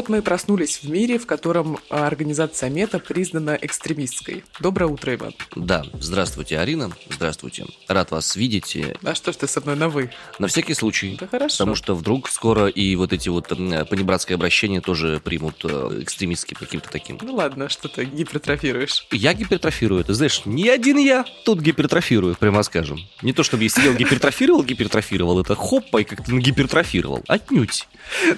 Вот 0.00 0.08
мы 0.08 0.16
и 0.16 0.20
проснулись 0.22 0.78
в 0.82 0.88
мире, 0.88 1.18
в 1.18 1.26
котором 1.26 1.78
организация 1.90 2.70
Мета 2.70 2.98
признана 2.98 3.58
экстремистской. 3.60 4.44
Доброе 4.58 4.86
утро, 4.86 5.14
Иван. 5.14 5.34
Да, 5.54 5.84
здравствуйте, 6.00 6.58
Арина. 6.58 6.90
Здравствуйте. 7.10 7.66
Рад 7.86 8.10
вас 8.10 8.34
видеть. 8.34 8.78
А 9.02 9.14
что 9.14 9.30
ж 9.30 9.36
ты 9.36 9.46
со 9.46 9.60
мной 9.60 9.76
на 9.76 9.90
«вы»? 9.90 10.10
На 10.38 10.48
всякий 10.48 10.72
случай. 10.72 11.18
Да 11.20 11.26
хорошо. 11.26 11.58
Потому 11.58 11.74
что 11.74 11.94
вдруг 11.94 12.30
скоро 12.30 12.68
и 12.68 12.96
вот 12.96 13.12
эти 13.12 13.28
вот 13.28 13.48
понебратские 13.48 14.36
обращения 14.36 14.80
тоже 14.80 15.20
примут 15.22 15.62
э, 15.64 15.98
экстремистским 16.00 16.56
каким-то 16.58 16.88
таким. 16.88 17.18
Ну 17.20 17.34
ладно, 17.34 17.68
что 17.68 17.88
ты 17.88 18.06
гипертрофируешь. 18.06 19.06
Я 19.10 19.34
гипертрофирую. 19.34 20.02
Ты 20.02 20.14
знаешь, 20.14 20.46
не 20.46 20.70
один 20.70 20.96
я 20.96 21.26
тут 21.44 21.60
гипертрофирую, 21.60 22.36
прямо 22.36 22.62
скажем. 22.62 23.00
Не 23.20 23.34
то, 23.34 23.42
чтобы 23.42 23.64
я 23.64 23.68
сидел 23.68 23.92
гипертрофировал, 23.92 24.62
гипертрофировал, 24.62 25.42
это 25.42 25.54
хоппа 25.54 25.98
и 25.98 26.04
как-то 26.04 26.32
гипертрофировал. 26.32 27.22
Отнюдь. 27.28 27.86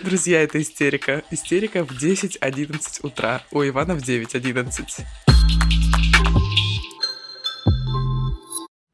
Друзья, 0.02 0.42
это 0.42 0.60
истерика. 0.60 1.22
Истерика 1.30 1.51
в 1.84 1.92
10-11 2.02 3.00
утра. 3.02 3.42
У 3.50 3.62
Ивана 3.62 3.94
в 3.94 3.98
9-11. 3.98 5.31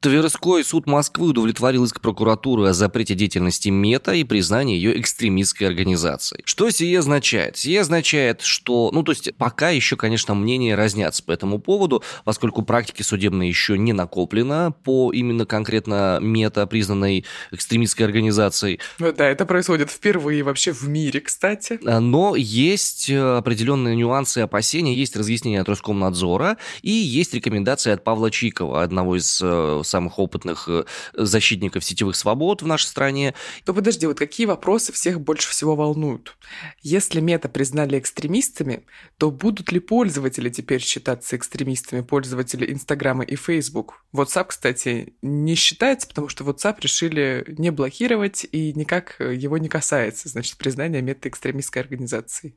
Тверской 0.01 0.62
суд 0.62 0.87
Москвы 0.87 1.30
удовлетворил 1.30 1.83
иск 1.83 2.01
прокуратуры 2.01 2.69
о 2.69 2.73
запрете 2.73 3.16
деятельности 3.16 3.69
МЕТА 3.69 4.12
и 4.12 4.23
признании 4.23 4.77
ее 4.77 5.01
экстремистской 5.01 5.66
организацией. 5.66 6.43
Что 6.45 6.71
сие 6.71 7.01
означает? 7.01 7.57
Сие 7.57 7.80
означает, 7.80 8.43
что, 8.43 8.91
ну 8.93 9.02
то 9.02 9.11
есть 9.11 9.34
пока 9.37 9.71
еще, 9.71 9.97
конечно, 9.97 10.37
мнения 10.37 10.77
разнятся 10.77 11.24
по 11.24 11.32
этому 11.32 11.59
поводу, 11.59 12.05
поскольку 12.24 12.63
практики 12.63 13.02
судебной 13.02 13.49
еще 13.49 13.77
не 13.77 13.93
накоплено 13.93 14.73
по 14.85 15.13
именно 15.13 15.46
конкретно 15.46 16.21
МЕТА, 16.21 16.68
признанной 16.68 17.24
экстремистской 17.51 18.07
организацией. 18.07 18.79
Ну 19.01 19.12
да, 19.12 19.27
это 19.27 19.46
происходит 19.46 19.90
впервые 19.90 20.45
вообще 20.45 20.71
в 20.71 20.88
мире, 20.88 21.21
кстати. 21.21 21.80
А, 21.85 21.99
но 21.99 22.37
есть 22.37 23.10
э, 23.10 23.18
определенные 23.18 23.96
нюансы 23.96 24.38
и 24.38 24.43
опасения, 24.45 24.95
есть 24.95 25.16
разъяснения 25.16 25.60
от 25.60 25.68
Роскомнадзора 25.68 26.57
и 26.83 26.93
есть 26.93 27.35
рекомендации 27.35 27.90
от 27.90 28.05
Павла 28.05 28.30
Чикова, 28.30 28.85
одного 28.85 29.16
из 29.16 29.40
э, 29.43 29.83
самых 29.88 30.18
опытных 30.18 30.68
э, 30.68 30.84
защитников 31.14 31.84
сетевых 31.84 32.16
свобод 32.16 32.62
в 32.62 32.66
нашей 32.66 32.86
стране. 32.86 33.34
То 33.64 33.74
подожди, 33.74 34.06
вот 34.06 34.18
какие 34.18 34.46
вопросы 34.46 34.92
всех 34.92 35.20
больше 35.20 35.50
всего 35.50 35.76
волнуют? 35.76 36.36
Если 36.82 37.20
мета 37.20 37.48
признали 37.48 37.98
экстремистами, 37.98 38.84
то 39.16 39.30
будут 39.30 39.72
ли 39.72 39.80
пользователи 39.80 40.50
теперь 40.50 40.80
считаться 40.80 41.36
экстремистами, 41.36 42.02
пользователи 42.02 42.70
Инстаграма 42.72 43.24
и 43.24 43.36
Фейсбук? 43.36 44.04
WhatsApp, 44.14 44.46
кстати, 44.48 45.14
не 45.22 45.54
считается, 45.54 46.09
потому 46.09 46.28
что 46.28 46.44
WhatsApp 46.44 46.76
решили 46.80 47.44
не 47.59 47.70
блокировать 47.70 48.46
и 48.50 48.72
никак 48.72 49.16
его 49.18 49.59
не 49.59 49.68
касается, 49.68 50.28
значит, 50.28 50.56
признание 50.56 51.02
мета 51.02 51.28
экстремистской 51.28 51.82
организацией. 51.82 52.54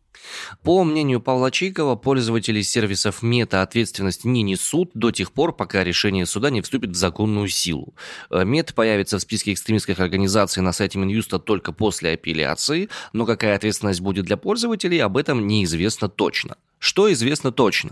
По 0.64 0.84
мнению 0.84 1.22
Павла 1.22 1.52
Чикова, 1.52 1.96
пользователи 1.96 2.62
сервисов 2.62 3.22
мета 3.22 3.62
ответственность 3.62 4.26
не 4.26 4.44
несут 4.44 4.92
до 4.94 5.12
тех 5.12 5.32
пор, 5.32 5.54
пока 5.54 5.84
решение 5.84 6.26
суда 6.26 6.50
не 6.50 6.62
вступит 6.62 6.92
в 6.92 6.96
закон 6.96 7.21
законную 7.22 7.48
силу. 7.50 7.94
Э, 8.30 8.44
МЕД 8.44 8.74
появится 8.74 9.18
в 9.18 9.22
списке 9.22 9.54
экстремистских 9.54 10.00
организаций 10.00 10.64
на 10.64 10.74
сайте 10.74 10.98
Минюста 11.00 11.40
только 11.40 11.72
после 11.72 12.14
апелляции, 12.14 12.90
но 13.14 13.26
какая 13.26 13.56
ответственность 13.56 14.02
будет 14.02 14.26
для 14.26 14.38
пользователей, 14.38 15.00
об 15.00 15.18
этом 15.18 15.48
неизвестно 15.48 16.10
точно. 16.10 16.56
Что 16.80 17.12
известно 17.14 17.52
точно? 17.52 17.92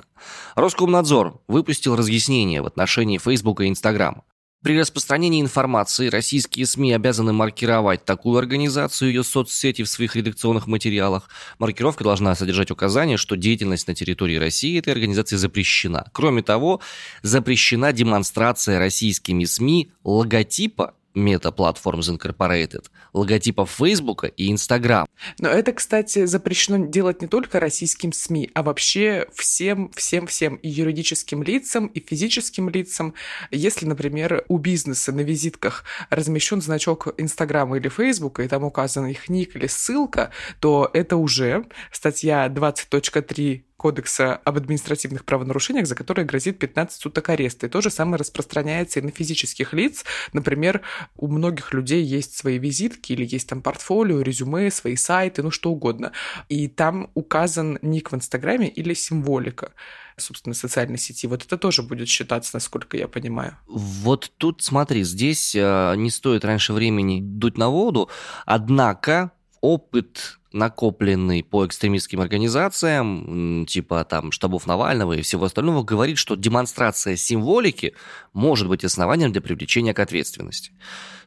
Роскомнадзор 0.55 1.39
выпустил 1.47 1.95
разъяснение 1.95 2.61
в 2.61 2.65
отношении 2.65 3.19
Facebook 3.19 3.61
и 3.61 3.67
Instagram. 3.67 4.23
При 4.61 4.77
распространении 4.77 5.39
информации 5.39 6.09
российские 6.09 6.65
СМИ 6.65 6.91
обязаны 6.91 7.31
маркировать 7.31 8.03
такую 8.03 8.37
организацию 8.37 9.09
и 9.09 9.13
ее 9.13 9.23
соцсети 9.23 9.83
в 9.83 9.89
своих 9.89 10.17
редакционных 10.17 10.67
материалах. 10.67 11.29
Маркировка 11.59 12.03
должна 12.03 12.35
содержать 12.35 12.69
указание, 12.69 13.15
что 13.15 13.37
деятельность 13.37 13.87
на 13.87 13.95
территории 13.95 14.35
России 14.35 14.77
этой 14.77 14.91
организации 14.91 15.37
запрещена. 15.37 16.09
Кроме 16.11 16.41
того, 16.41 16.81
запрещена 17.21 17.93
демонстрация 17.93 18.79
российскими 18.79 19.45
СМИ 19.45 19.93
логотипа 20.03 20.93
Meta 21.19 21.55
Platforms 21.55 22.09
Incorporated, 22.09 22.85
логотипов 23.13 23.71
Фейсбука 23.71 24.27
и 24.27 24.51
Инстаграм. 24.51 25.07
Но 25.39 25.49
это, 25.49 25.73
кстати, 25.73 26.25
запрещено 26.25 26.85
делать 26.85 27.21
не 27.21 27.27
только 27.27 27.59
российским 27.59 28.11
СМИ, 28.11 28.51
а 28.53 28.63
вообще 28.63 29.27
всем, 29.33 29.91
всем, 29.95 30.27
всем 30.27 30.55
и 30.55 30.69
юридическим 30.69 31.43
лицам, 31.43 31.87
и 31.87 31.99
физическим 31.99 32.69
лицам. 32.69 33.13
Если, 33.51 33.85
например, 33.85 34.45
у 34.47 34.57
бизнеса 34.57 35.11
на 35.11 35.21
визитках 35.21 35.83
размещен 36.09 36.61
значок 36.61 37.13
Инстаграма 37.17 37.77
или 37.77 37.89
Фейсбука, 37.89 38.43
и 38.43 38.47
там 38.47 38.63
указан 38.63 39.07
их 39.07 39.29
ник 39.29 39.55
или 39.55 39.67
ссылка, 39.67 40.31
то 40.59 40.89
это 40.93 41.17
уже 41.17 41.65
статья 41.91 42.47
20.3 42.47 43.63
Кодекса 43.79 44.35
об 44.35 44.57
административных 44.57 45.23
правонарушениях, 45.23 45.87
за 45.87 45.95
которые 45.95 46.25
грозит 46.25 46.59
15 46.59 47.01
суток 47.01 47.29
ареста. 47.29 47.65
И 47.65 47.69
то 47.69 47.79
же 47.79 47.89
самое 47.89 48.17
распространяется 48.17 48.99
и 48.99 49.01
на 49.01 49.11
физических 49.11 49.73
лиц. 49.73 50.03
Например, 50.33 50.81
у 51.15 51.29
многих 51.29 51.73
людей 51.73 52.03
есть 52.03 52.37
свои 52.37 52.59
визитки 52.59 53.13
или 53.13 53.25
есть 53.25 53.47
там 53.47 53.61
портфолио, 53.61 54.21
резюме, 54.21 54.69
свои 54.69 54.97
сайты, 54.97 55.43
ну 55.43 55.49
что 55.49 55.71
угодно. 55.71 56.11
И 56.49 56.67
там 56.67 57.09
указан 57.13 57.79
ник 57.81 58.11
в 58.11 58.15
Инстаграме 58.15 58.67
или 58.67 58.93
символика 58.93 59.71
собственно, 60.17 60.53
социальной 60.53 60.97
сети. 60.97 61.27
Вот 61.27 61.45
это 61.45 61.57
тоже 61.57 61.81
будет 61.81 62.09
считаться, 62.09 62.51
насколько 62.53 62.97
я 62.97 63.07
понимаю. 63.07 63.57
Вот 63.67 64.33
тут 64.37 64.61
смотри, 64.61 65.03
здесь 65.03 65.55
э, 65.55 65.93
не 65.95 66.09
стоит 66.09 66.43
раньше 66.43 66.73
времени 66.73 67.21
дуть 67.21 67.57
на 67.57 67.69
воду, 67.69 68.09
однако 68.45 69.31
опыт 69.61 70.38
накопленный 70.51 71.43
по 71.43 71.65
экстремистским 71.65 72.21
организациям, 72.21 73.65
типа 73.67 74.03
там 74.03 74.31
штабов 74.31 74.65
Навального 74.65 75.13
и 75.13 75.21
всего 75.21 75.45
остального, 75.45 75.83
говорит, 75.83 76.17
что 76.17 76.35
демонстрация 76.35 77.15
символики 77.15 77.93
может 78.33 78.67
быть 78.67 78.83
основанием 78.83 79.31
для 79.31 79.41
привлечения 79.41 79.93
к 79.93 79.99
ответственности. 79.99 80.71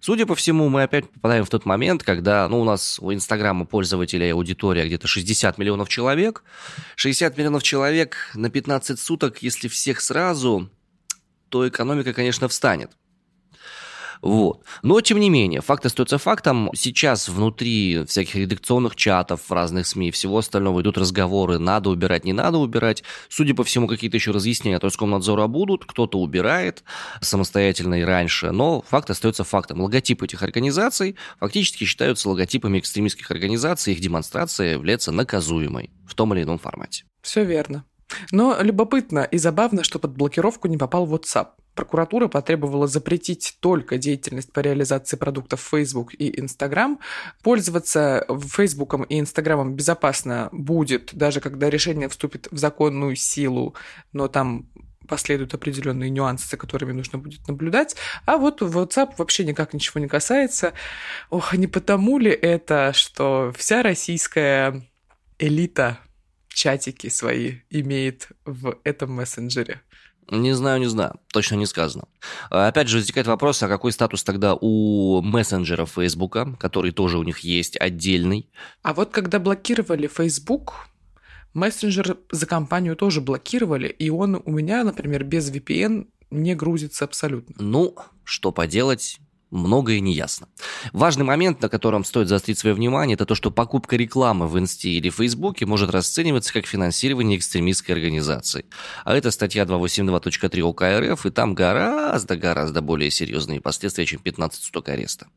Судя 0.00 0.26
по 0.26 0.34
всему, 0.34 0.68
мы 0.68 0.82
опять 0.82 1.08
попадаем 1.08 1.44
в 1.44 1.50
тот 1.50 1.64
момент, 1.64 2.02
когда 2.02 2.48
ну, 2.48 2.60
у 2.60 2.64
нас 2.64 2.98
у 2.98 3.12
Инстаграма 3.12 3.64
пользователей 3.64 4.32
аудитория 4.32 4.84
где-то 4.86 5.06
60 5.06 5.58
миллионов 5.58 5.88
человек. 5.88 6.42
60 6.96 7.38
миллионов 7.38 7.62
человек 7.62 8.16
на 8.34 8.50
15 8.50 8.98
суток, 8.98 9.42
если 9.42 9.68
всех 9.68 10.00
сразу, 10.00 10.68
то 11.50 11.68
экономика, 11.68 12.12
конечно, 12.12 12.48
встанет. 12.48 12.90
Вот. 14.22 14.62
Но, 14.82 15.00
тем 15.00 15.18
не 15.18 15.28
менее, 15.28 15.60
факт 15.60 15.84
остается 15.84 16.16
фактом. 16.16 16.70
Сейчас 16.74 17.28
внутри 17.28 18.04
всяких 18.06 18.36
редакционных 18.36 18.94
чатов, 18.94 19.50
разных 19.50 19.86
СМИ 19.86 20.08
и 20.08 20.10
всего 20.12 20.38
остального 20.38 20.80
идут 20.80 20.96
разговоры, 20.96 21.58
надо 21.58 21.90
убирать, 21.90 22.24
не 22.24 22.32
надо 22.32 22.58
убирать. 22.58 23.02
Судя 23.28 23.54
по 23.54 23.64
всему, 23.64 23.88
какие-то 23.88 24.16
еще 24.16 24.30
разъяснения 24.30 24.76
от 24.76 24.84
Роскомнадзора 24.84 25.48
будут. 25.48 25.84
Кто-то 25.84 26.20
убирает 26.20 26.84
самостоятельно 27.20 28.00
и 28.00 28.04
раньше. 28.04 28.52
Но 28.52 28.82
факт 28.88 29.10
остается 29.10 29.42
фактом. 29.42 29.80
Логотипы 29.80 30.24
этих 30.24 30.42
организаций 30.44 31.16
фактически 31.40 31.84
считаются 31.84 32.28
логотипами 32.28 32.78
экстремистских 32.78 33.30
организаций. 33.32 33.92
Их 33.92 34.00
демонстрация 34.00 34.72
является 34.72 35.10
наказуемой 35.10 35.90
в 36.06 36.14
том 36.14 36.32
или 36.32 36.44
ином 36.44 36.58
формате. 36.58 37.04
Все 37.22 37.44
верно. 37.44 37.84
Но 38.30 38.56
любопытно 38.60 39.20
и 39.20 39.38
забавно, 39.38 39.82
что 39.84 39.98
под 39.98 40.16
блокировку 40.16 40.68
не 40.68 40.76
попал 40.76 41.06
WhatsApp. 41.06 41.48
Прокуратура 41.74 42.28
потребовала 42.28 42.86
запретить 42.86 43.56
только 43.60 43.96
деятельность 43.96 44.52
по 44.52 44.60
реализации 44.60 45.16
продуктов 45.16 45.60
Facebook 45.60 46.12
и 46.14 46.28
Instagram. 46.38 46.98
Пользоваться 47.42 48.26
Facebook 48.28 48.94
и 49.08 49.18
Instagram 49.18 49.74
безопасно 49.74 50.50
будет, 50.52 51.14
даже 51.14 51.40
когда 51.40 51.70
решение 51.70 52.08
вступит 52.08 52.48
в 52.50 52.58
законную 52.58 53.16
силу, 53.16 53.74
но 54.12 54.28
там 54.28 54.69
последуют 55.08 55.54
определенные 55.54 56.10
нюансы, 56.10 56.48
за 56.48 56.56
которыми 56.56 56.92
нужно 56.92 57.19
будет 57.19 57.46
наблюдать. 57.48 57.96
А 58.26 58.36
вот 58.36 58.62
WhatsApp 58.62 59.14
вообще 59.18 59.44
никак 59.44 59.75
ничего 59.75 60.00
не 60.00 60.08
касается. 60.08 60.75
Ох, 61.30 61.54
не 61.54 61.66
потому 61.66 62.18
ли 62.18 62.30
это, 62.30 62.92
что 62.94 63.52
вся 63.56 63.82
российская 63.82 64.82
элита 65.38 65.98
чатики 66.48 67.08
свои 67.08 67.60
имеет 67.70 68.28
в 68.44 68.78
этом 68.84 69.12
мессенджере? 69.12 69.80
Не 70.32 70.55
знаю, 70.55 70.81
не 70.81 70.87
знаю. 70.87 71.20
Точно 71.31 71.56
не 71.56 71.67
сказано. 71.67 72.05
А, 72.49 72.69
опять 72.69 72.88
же, 72.88 72.96
возникает 72.96 73.26
вопрос, 73.26 73.62
а 73.62 73.69
какой 73.69 73.93
статус 73.93 74.25
тогда 74.25 74.56
у 74.58 75.20
мессенджера 75.20 75.84
Фейсбука, 75.84 76.56
который 76.58 76.90
тоже 76.90 77.19
у 77.19 77.23
них 77.23 77.40
есть 77.40 77.79
отдельный? 77.79 78.49
А 78.82 78.94
вот 78.94 79.11
когда 79.11 79.38
блокировали 79.38 80.06
Facebook, 80.06 80.88
мессенджер 81.52 82.17
за 82.31 82.46
компанию 82.46 82.96
тоже 82.96 83.20
блокировали, 83.20 83.88
и 83.88 84.08
он 84.08 84.40
у 84.43 84.50
меня, 84.50 84.84
например, 84.84 85.23
без 85.23 85.50
VPN 85.50 86.06
не 86.31 86.55
грузится 86.55 87.05
абсолютно. 87.05 87.55
Ну, 87.58 87.94
что 88.25 88.52
поделать, 88.52 89.19
многое 89.52 90.00
не 90.00 90.12
ясно. 90.12 90.49
Важный 90.93 91.25
момент, 91.25 91.62
на 91.62 91.69
котором 91.69 92.04
стоит 92.04 92.28
заострить 92.28 92.58
свое 92.58 92.75
внимание, 92.75 93.14
это 93.14 93.26
то, 93.26 93.34
что 93.34 93.50
покупка 93.50 93.96
рекламы 93.96 94.49
в 94.49 94.58
Инсте 94.58 94.90
или 94.90 95.10
Фейсбуке 95.10 95.66
может 95.66 95.90
расцениваться 95.90 96.52
как 96.52 96.66
финансирование 96.66 97.38
экстремистской 97.38 97.94
организации. 97.94 98.64
А 99.04 99.14
это 99.14 99.31
статья 99.31 99.64
282.3 99.64 100.60
УК 100.62 100.82
РФ, 100.82 101.26
и 101.26 101.31
там 101.31 101.54
гораздо-гораздо 101.54 102.82
более 102.82 103.10
серьезные 103.10 103.60
последствия, 103.60 104.06
чем 104.06 104.20
15 104.20 104.62
суток 104.62 104.88
ареста. 104.88 105.28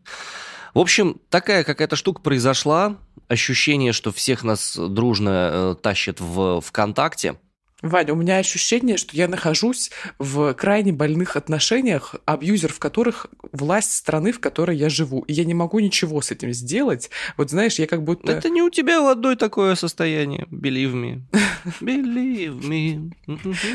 В 0.73 0.79
общем, 0.79 1.21
такая 1.29 1.63
какая-то 1.63 1.95
штука 1.95 2.21
произошла. 2.21 2.97
Ощущение, 3.29 3.93
что 3.93 4.11
всех 4.11 4.43
нас 4.43 4.77
дружно 4.77 5.49
э, 5.51 5.75
тащат 5.81 6.19
в 6.19 6.59
ВКонтакте. 6.61 7.35
Ваня, 7.89 8.13
у 8.13 8.15
меня 8.15 8.37
ощущение, 8.37 8.97
что 8.97 9.15
я 9.15 9.27
нахожусь 9.27 9.91
в 10.19 10.53
крайне 10.53 10.91
больных 10.91 11.35
отношениях, 11.35 12.15
абьюзер 12.25 12.71
в 12.71 12.79
которых 12.79 13.27
власть 13.51 13.93
страны, 13.93 14.31
в 14.31 14.39
которой 14.39 14.77
я 14.77 14.89
живу. 14.89 15.21
И 15.21 15.33
я 15.33 15.45
не 15.45 15.53
могу 15.53 15.79
ничего 15.79 16.21
с 16.21 16.31
этим 16.31 16.53
сделать. 16.53 17.09
Вот 17.37 17.49
знаешь, 17.51 17.79
я 17.79 17.87
как 17.87 18.03
будто... 18.03 18.31
Это 18.31 18.49
не 18.49 18.61
у 18.61 18.69
тебя 18.69 19.01
у 19.01 19.07
одной 19.07 19.35
такое 19.35 19.75
состояние. 19.75 20.47
Believe 20.51 20.93
me. 20.93 21.21
Believe 21.81 22.61
me. 22.61 23.11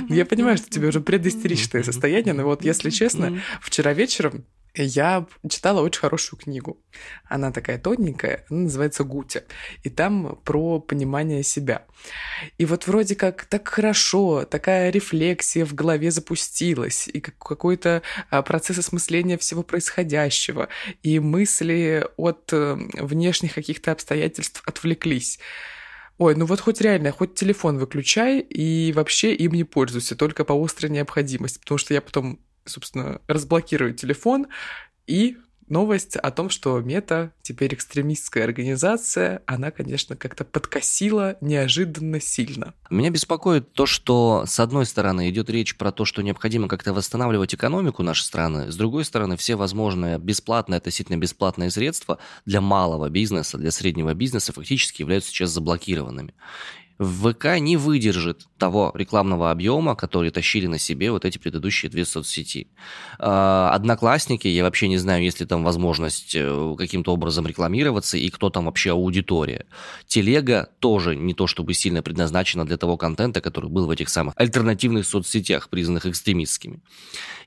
Я 0.08 0.26
понимаю, 0.26 0.56
что 0.56 0.66
у 0.66 0.70
тебя 0.70 0.88
уже 0.88 1.00
предистеричное 1.00 1.82
состояние, 1.82 2.34
но 2.34 2.44
вот, 2.44 2.64
если 2.64 2.90
честно, 2.90 3.40
вчера 3.60 3.92
вечером 3.92 4.44
я 4.74 5.26
читала 5.48 5.80
очень 5.80 6.00
хорошую 6.00 6.40
книгу. 6.40 6.80
Она 7.24 7.52
такая 7.52 7.78
тоненькая, 7.78 8.44
она 8.48 8.60
называется 8.62 9.04
«Гутя». 9.04 9.44
И 9.82 9.90
там 9.90 10.38
про 10.44 10.80
понимание 10.80 11.42
себя. 11.42 11.86
И 12.58 12.64
вот 12.64 12.86
вроде 12.86 13.14
как 13.14 13.44
так 13.44 13.68
хорошо, 13.68 14.44
такая 14.44 14.90
рефлексия 14.90 15.64
в 15.64 15.74
голове 15.74 16.10
запустилась, 16.10 17.08
и 17.08 17.20
какой-то 17.20 18.02
а, 18.30 18.42
процесс 18.42 18.78
осмысления 18.78 19.38
всего 19.38 19.62
происходящего, 19.62 20.68
и 21.02 21.18
мысли 21.18 22.06
от 22.16 22.52
э, 22.52 22.76
внешних 22.94 23.54
каких-то 23.54 23.92
обстоятельств 23.92 24.62
отвлеклись. 24.66 25.38
Ой, 26.20 26.34
ну 26.34 26.44
вот 26.44 26.60
хоть 26.60 26.82
реально, 26.82 27.12
хоть 27.12 27.34
телефон 27.34 27.78
выключай 27.78 28.40
и 28.40 28.92
вообще 28.92 29.34
им 29.34 29.52
не 29.52 29.64
пользуйся, 29.64 30.14
только 30.14 30.44
по 30.44 30.52
острой 30.52 30.90
необходимости, 30.90 31.58
потому 31.58 31.78
что 31.78 31.94
я 31.94 32.02
потом 32.02 32.38
собственно, 32.64 33.20
разблокирует 33.26 33.96
телефон 33.96 34.46
и 35.06 35.36
новость 35.70 36.16
о 36.16 36.30
том, 36.30 36.50
что 36.50 36.78
Мета 36.80 37.32
теперь 37.42 37.72
экстремистская 37.74 38.44
организация, 38.44 39.42
она, 39.46 39.70
конечно, 39.70 40.16
как-то 40.16 40.44
подкосила 40.44 41.36
неожиданно 41.40 42.20
сильно. 42.20 42.74
Меня 42.90 43.10
беспокоит 43.10 43.72
то, 43.72 43.86
что, 43.86 44.44
с 44.46 44.60
одной 44.60 44.84
стороны, 44.84 45.30
идет 45.30 45.48
речь 45.48 45.76
про 45.76 45.92
то, 45.92 46.04
что 46.04 46.22
необходимо 46.22 46.68
как-то 46.68 46.92
восстанавливать 46.92 47.54
экономику 47.54 48.02
нашей 48.02 48.24
страны, 48.24 48.70
с 48.70 48.76
другой 48.76 49.04
стороны, 49.04 49.36
все 49.36 49.54
возможные 49.54 50.18
бесплатные, 50.18 50.78
относительно 50.78 51.16
бесплатные 51.16 51.70
средства 51.70 52.18
для 52.44 52.60
малого 52.60 53.08
бизнеса, 53.08 53.56
для 53.56 53.70
среднего 53.70 54.12
бизнеса 54.12 54.52
фактически 54.52 55.02
являются 55.02 55.30
сейчас 55.30 55.50
заблокированными. 55.50 56.34
ВК 57.00 57.58
не 57.58 57.78
выдержит 57.78 58.46
того 58.58 58.92
рекламного 58.94 59.50
объема, 59.50 59.96
который 59.96 60.30
тащили 60.30 60.66
на 60.66 60.78
себе 60.78 61.10
вот 61.10 61.24
эти 61.24 61.38
предыдущие 61.38 61.90
две 61.90 62.04
соцсети. 62.04 62.68
А, 63.18 63.70
одноклассники, 63.72 64.46
я 64.46 64.62
вообще 64.62 64.86
не 64.86 64.98
знаю, 64.98 65.22
есть 65.22 65.40
ли 65.40 65.46
там 65.46 65.64
возможность 65.64 66.34
э, 66.34 66.74
каким-то 66.76 67.14
образом 67.14 67.46
рекламироваться 67.46 68.18
и 68.18 68.28
кто 68.28 68.50
там 68.50 68.66
вообще 68.66 68.90
аудитория. 68.90 69.64
Телега 70.06 70.68
тоже 70.78 71.16
не 71.16 71.32
то 71.32 71.46
чтобы 71.46 71.72
сильно 71.72 72.02
предназначена 72.02 72.66
для 72.66 72.76
того 72.76 72.98
контента, 72.98 73.40
который 73.40 73.70
был 73.70 73.86
в 73.86 73.90
этих 73.90 74.10
самых 74.10 74.34
альтернативных 74.36 75.06
соцсетях, 75.06 75.70
признанных 75.70 76.04
экстремистскими. 76.04 76.80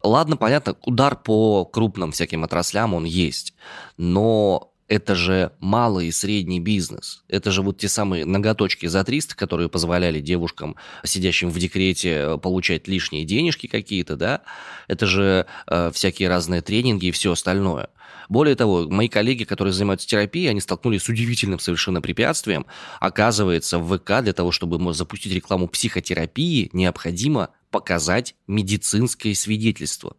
Ладно, 0.01 0.35
понятно, 0.35 0.75
удар 0.81 1.15
по 1.15 1.63
крупным 1.63 2.11
всяким 2.11 2.43
отраслям 2.43 2.95
он 2.95 3.03
есть, 3.03 3.53
но 3.97 4.72
это 4.87 5.15
же 5.15 5.51
малый 5.59 6.07
и 6.07 6.11
средний 6.11 6.59
бизнес. 6.59 7.23
Это 7.27 7.51
же 7.51 7.61
вот 7.61 7.77
те 7.77 7.87
самые 7.87 8.25
ноготочки 8.25 8.85
за 8.85 9.03
300, 9.03 9.35
которые 9.35 9.69
позволяли 9.69 10.19
девушкам, 10.19 10.75
сидящим 11.03 11.49
в 11.49 11.57
декрете, 11.57 12.37
получать 12.41 12.87
лишние 12.87 13.25
денежки 13.25 13.67
какие-то, 13.67 14.15
да? 14.15 14.41
Это 14.87 15.05
же 15.05 15.45
э, 15.67 15.91
всякие 15.93 16.29
разные 16.29 16.61
тренинги 16.61 17.07
и 17.07 17.11
все 17.11 17.31
остальное. 17.31 17.89
Более 18.29 18.55
того, 18.55 18.87
мои 18.89 19.07
коллеги, 19.07 19.43
которые 19.43 19.73
занимаются 19.73 20.07
терапией, 20.07 20.49
они 20.49 20.61
столкнулись 20.61 21.03
с 21.03 21.09
удивительным 21.09 21.59
совершенно 21.59 22.01
препятствием. 22.01 22.65
Оказывается, 22.99 23.79
в 23.79 23.97
ВК 23.97 24.21
для 24.21 24.33
того, 24.33 24.51
чтобы 24.51 24.93
запустить 24.93 25.33
рекламу 25.33 25.67
психотерапии, 25.67 26.69
необходимо 26.73 27.49
показать 27.71 28.35
медицинское 28.47 29.33
свидетельство. 29.35 30.15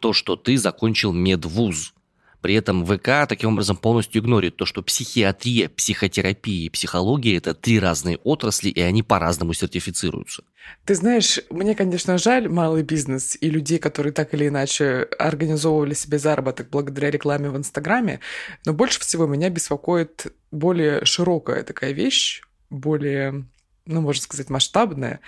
То, 0.00 0.12
что 0.12 0.36
ты 0.36 0.56
закончил 0.58 1.12
медвуз– 1.12 1.92
при 2.44 2.56
этом 2.56 2.84
ВК 2.84 3.26
таким 3.26 3.54
образом 3.54 3.74
полностью 3.78 4.20
игнорирует 4.20 4.56
то, 4.56 4.66
что 4.66 4.82
психиатрия, 4.82 5.70
психотерапия 5.70 6.66
и 6.66 6.68
психология– 6.68 7.36
это 7.38 7.54
три 7.54 7.80
разные 7.80 8.18
отрасли, 8.18 8.68
и 8.68 8.82
они 8.82 9.02
по-разному 9.02 9.54
сертифицируются. 9.54 10.44
Ты 10.84 10.94
знаешь, 10.94 11.40
мне, 11.48 11.74
конечно, 11.74 12.18
жаль 12.18 12.50
малый 12.50 12.82
бизнес 12.82 13.38
и 13.40 13.48
людей, 13.48 13.78
которые 13.78 14.12
так 14.12 14.34
или 14.34 14.48
иначе 14.48 15.08
организовывали 15.18 15.94
себе 15.94 16.18
заработок 16.18 16.68
благодаря 16.68 17.10
рекламе 17.10 17.48
в 17.48 17.56
Инстаграме, 17.56 18.20
но 18.66 18.74
больше 18.74 19.00
всего 19.00 19.26
меня 19.26 19.48
беспокоит 19.48 20.26
более 20.50 21.02
широкая 21.06 21.62
такая 21.62 21.92
вещь, 21.92 22.42
более, 22.68 23.46
ну, 23.86 24.02
можно 24.02 24.22
сказать, 24.22 24.50
масштабная. 24.50 25.20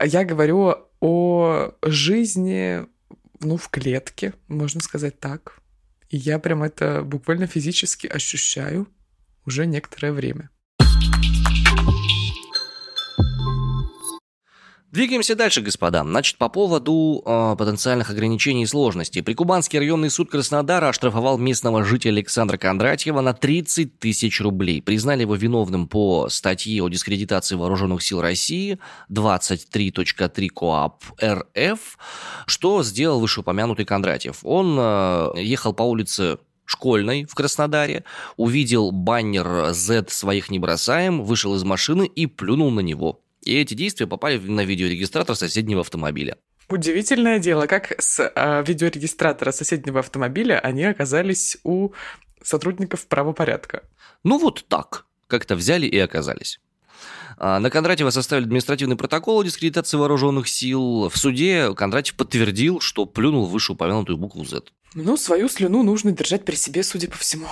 Я 0.00 0.24
говорю 0.24 0.76
о 1.00 1.72
жизни, 1.82 2.86
ну, 3.40 3.56
в 3.56 3.68
клетке, 3.70 4.34
можно 4.46 4.80
сказать 4.80 5.18
так, 5.18 5.58
и 6.10 6.16
я 6.16 6.38
прям 6.38 6.62
это 6.62 7.02
буквально 7.02 7.46
физически 7.46 8.06
ощущаю 8.06 8.88
уже 9.44 9.66
некоторое 9.66 10.12
время. 10.12 10.50
Двигаемся 14.90 15.34
дальше, 15.34 15.60
господа. 15.60 16.02
Значит, 16.02 16.38
по 16.38 16.48
поводу 16.48 17.22
э, 17.26 17.56
потенциальных 17.58 18.08
ограничений 18.08 18.62
и 18.62 18.66
сложностей. 18.66 19.22
Прикубанский 19.22 19.78
районный 19.78 20.08
суд 20.08 20.30
Краснодара 20.30 20.88
оштрафовал 20.88 21.36
местного 21.36 21.84
жителя 21.84 22.12
Александра 22.12 22.56
Кондратьева 22.56 23.20
на 23.20 23.34
30 23.34 23.98
тысяч 23.98 24.40
рублей. 24.40 24.80
Признали 24.80 25.22
его 25.22 25.34
виновным 25.34 25.88
по 25.88 26.30
статье 26.30 26.82
о 26.82 26.88
дискредитации 26.88 27.54
вооруженных 27.54 28.02
сил 28.02 28.22
России 28.22 28.78
23.3 29.10 30.48
КОАП 30.48 31.04
РФ. 31.22 31.98
Что 32.46 32.82
сделал 32.82 33.20
вышеупомянутый 33.20 33.84
Кондратьев? 33.84 34.38
Он 34.42 34.74
э, 34.80 35.32
ехал 35.36 35.74
по 35.74 35.82
улице 35.82 36.38
школьной 36.64 37.26
в 37.26 37.34
Краснодаре, 37.34 38.04
увидел 38.38 38.90
баннер 38.90 39.74
Z 39.74 40.06
своих 40.08 40.50
не 40.50 40.58
бросаем, 40.58 41.24
вышел 41.24 41.54
из 41.54 41.62
машины 41.64 42.06
и 42.06 42.24
плюнул 42.26 42.70
на 42.70 42.80
него. 42.80 43.20
И 43.42 43.56
эти 43.56 43.74
действия 43.74 44.06
попали 44.06 44.38
на 44.38 44.64
видеорегистратор 44.64 45.36
соседнего 45.36 45.80
автомобиля. 45.80 46.36
Удивительное 46.68 47.38
дело, 47.38 47.66
как 47.66 47.94
с 47.98 48.20
э, 48.20 48.64
видеорегистратора 48.66 49.52
соседнего 49.52 50.00
автомобиля 50.00 50.58
они 50.58 50.84
оказались 50.84 51.56
у 51.64 51.92
сотрудников 52.42 53.06
правопорядка. 53.06 53.84
Ну 54.22 54.38
вот 54.38 54.66
так. 54.68 55.06
Как-то 55.28 55.56
взяли 55.56 55.86
и 55.86 55.98
оказались. 55.98 56.60
А, 57.40 57.60
на 57.60 57.70
Кондратьева 57.70 58.10
составили 58.10 58.44
административный 58.44 58.96
протокол 58.96 59.38
о 59.38 59.42
дискредитации 59.44 59.96
вооруженных 59.96 60.48
сил. 60.48 61.08
В 61.08 61.16
суде 61.16 61.72
Кондратьев 61.74 62.16
подтвердил, 62.16 62.80
что 62.80 63.06
плюнул 63.06 63.46
в 63.46 63.50
вышеупомянутую 63.52 64.18
букву 64.18 64.44
Z. 64.44 64.62
Ну, 64.94 65.16
свою 65.18 65.48
слюну 65.48 65.82
нужно 65.82 66.12
держать 66.12 66.44
при 66.44 66.54
себе, 66.54 66.82
судя 66.82 67.08
по 67.08 67.16
всему. 67.18 67.46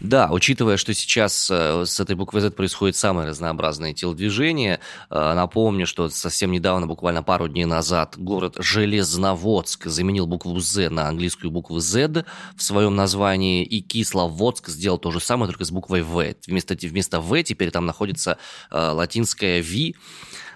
Да, 0.00 0.28
учитывая, 0.30 0.76
что 0.76 0.94
сейчас 0.94 1.50
э, 1.50 1.84
с 1.84 1.98
этой 1.98 2.14
буквой 2.14 2.42
Z 2.42 2.52
происходят 2.52 2.96
самые 2.96 3.26
разнообразные 3.26 3.92
телодвижения, 3.92 4.78
э, 5.10 5.34
напомню, 5.34 5.86
что 5.86 6.08
совсем 6.10 6.52
недавно, 6.52 6.86
буквально 6.86 7.24
пару 7.24 7.48
дней 7.48 7.64
назад, 7.64 8.14
город 8.16 8.56
Железноводск 8.58 9.86
заменил 9.86 10.26
букву 10.26 10.58
Z 10.60 10.90
на 10.90 11.08
английскую 11.08 11.50
букву 11.50 11.80
Z 11.80 12.24
в 12.54 12.62
своем 12.62 12.94
названии, 12.94 13.64
и 13.64 13.80
Кисловодск 13.80 14.68
сделал 14.68 14.98
то 14.98 15.10
же 15.10 15.18
самое, 15.18 15.50
только 15.50 15.64
с 15.64 15.70
буквой 15.72 16.02
V. 16.02 16.36
Вместо, 16.46 16.76
вместо 16.80 17.20
V 17.20 17.42
теперь 17.42 17.72
там 17.72 17.84
находится 17.84 18.38
э, 18.70 18.78
латинская 18.78 19.25
V. 19.34 19.94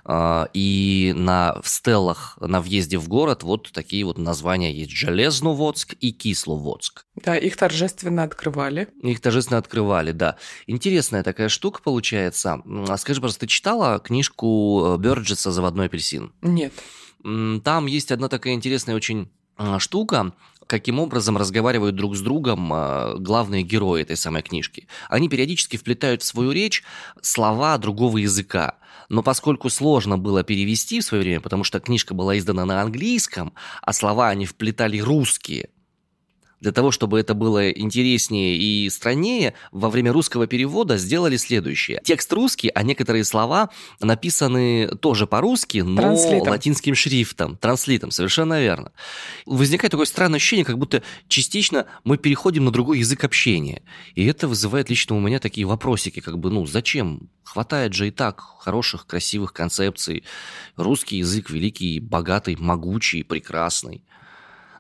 А, 0.05 0.49
и 0.55 1.13
на 1.15 1.61
в 1.63 1.69
стеллах 1.69 2.39
на 2.41 2.61
въезде 2.61 2.99
в 2.99 3.09
город 3.09 3.43
вот 3.43 3.71
такие 3.73 4.05
вот 4.05 4.19
названия 4.19 4.73
есть. 4.73 4.91
Железноводск 4.93 5.95
и 6.01 6.13
Кисловодск. 6.13 7.05
Да, 7.17 7.37
их 7.37 7.57
торжественно 7.57 8.23
открывали. 8.23 8.89
Их 9.03 9.21
торжественно 9.21 9.59
открывали, 9.59 10.13
да. 10.13 10.37
Интересная 10.67 11.23
такая 11.23 11.49
штука 11.49 11.83
получается. 11.83 12.63
А 12.89 12.97
скажи, 12.97 13.21
просто, 13.21 13.41
ты 13.41 13.47
читала 13.47 13.99
книжку 13.99 14.95
э, 14.95 14.99
Бёрджеса 14.99 15.53
«Заводной 15.53 15.87
апельсин»? 15.87 16.33
Нет. 16.43 16.73
Там 17.23 17.87
есть 17.87 18.11
одна 18.11 18.29
такая 18.29 18.55
интересная 18.55 18.95
очень 18.95 19.31
а, 19.57 19.79
штука, 19.79 20.33
каким 20.71 21.01
образом 21.01 21.37
разговаривают 21.37 21.97
друг 21.97 22.15
с 22.15 22.21
другом 22.21 22.73
а, 22.73 23.17
главные 23.19 23.65
герои 23.65 24.03
этой 24.03 24.17
самой 24.17 24.43
книжки. 24.43 24.87
Они 25.09 25.29
периодически 25.29 25.77
вплетают 25.77 26.23
в 26.23 26.27
свою 26.27 26.53
речь 26.53 26.85
слова 27.21 27.77
другого 27.77 28.19
языка. 28.19 28.77
Но 29.09 29.25
поскольку 29.25 29.69
сложно 29.69 30.17
было 30.17 30.45
перевести 30.45 31.01
в 31.01 31.05
свое 31.05 31.25
время, 31.25 31.41
потому 31.41 31.65
что 31.65 31.81
книжка 31.81 32.15
была 32.15 32.39
издана 32.39 32.65
на 32.67 32.81
английском, 32.81 33.53
а 33.83 33.93
слова 33.93 34.29
они 34.29 34.47
вплетали 34.47 35.01
русские, 35.01 35.71
для 36.61 36.73
того, 36.73 36.91
чтобы 36.91 37.19
это 37.19 37.35
было 37.35 37.71
интереснее 37.71 38.57
и 38.57 38.89
страннее, 38.91 39.55
во 39.73 39.89
время 39.91 40.13
русского 40.13 40.47
перевода 40.47 40.99
сделали 40.99 41.37
следующее. 41.37 42.01
Текст 42.05 42.33
русский, 42.33 42.71
а 42.75 42.83
некоторые 42.83 43.25
слова 43.25 43.71
написаны 44.01 44.89
тоже 45.01 45.27
по-русски, 45.27 45.79
но 45.79 46.03
транслитом. 46.03 46.49
латинским 46.49 46.95
шрифтом, 46.95 47.57
транслитом, 47.57 48.11
совершенно 48.11 48.61
верно. 48.61 48.93
Возникает 49.47 49.91
такое 49.91 50.07
странное 50.07 50.37
ощущение, 50.37 50.65
как 50.65 50.79
будто 50.79 51.03
частично 51.29 51.87
мы 52.05 52.19
переходим 52.19 52.65
на 52.67 52.71
другой 52.71 52.99
язык 52.99 53.25
общения. 53.25 53.83
И 54.15 54.27
это 54.27 54.47
вызывает 54.47 54.91
лично 54.91 55.17
у 55.17 55.21
меня 55.21 55.39
такие 55.39 55.67
вопросики, 55.67 56.21
как 56.21 56.39
бы, 56.39 56.51
ну, 56.51 56.67
зачем? 56.67 57.31
Хватает 57.43 57.95
же 57.95 58.09
и 58.09 58.11
так 58.11 58.41
хороших, 58.59 59.07
красивых 59.07 59.53
концепций. 59.53 60.25
Русский 60.77 61.17
язык 61.17 61.51
великий, 61.51 61.99
богатый, 62.01 62.57
могучий, 62.57 63.23
прекрасный. 63.23 64.05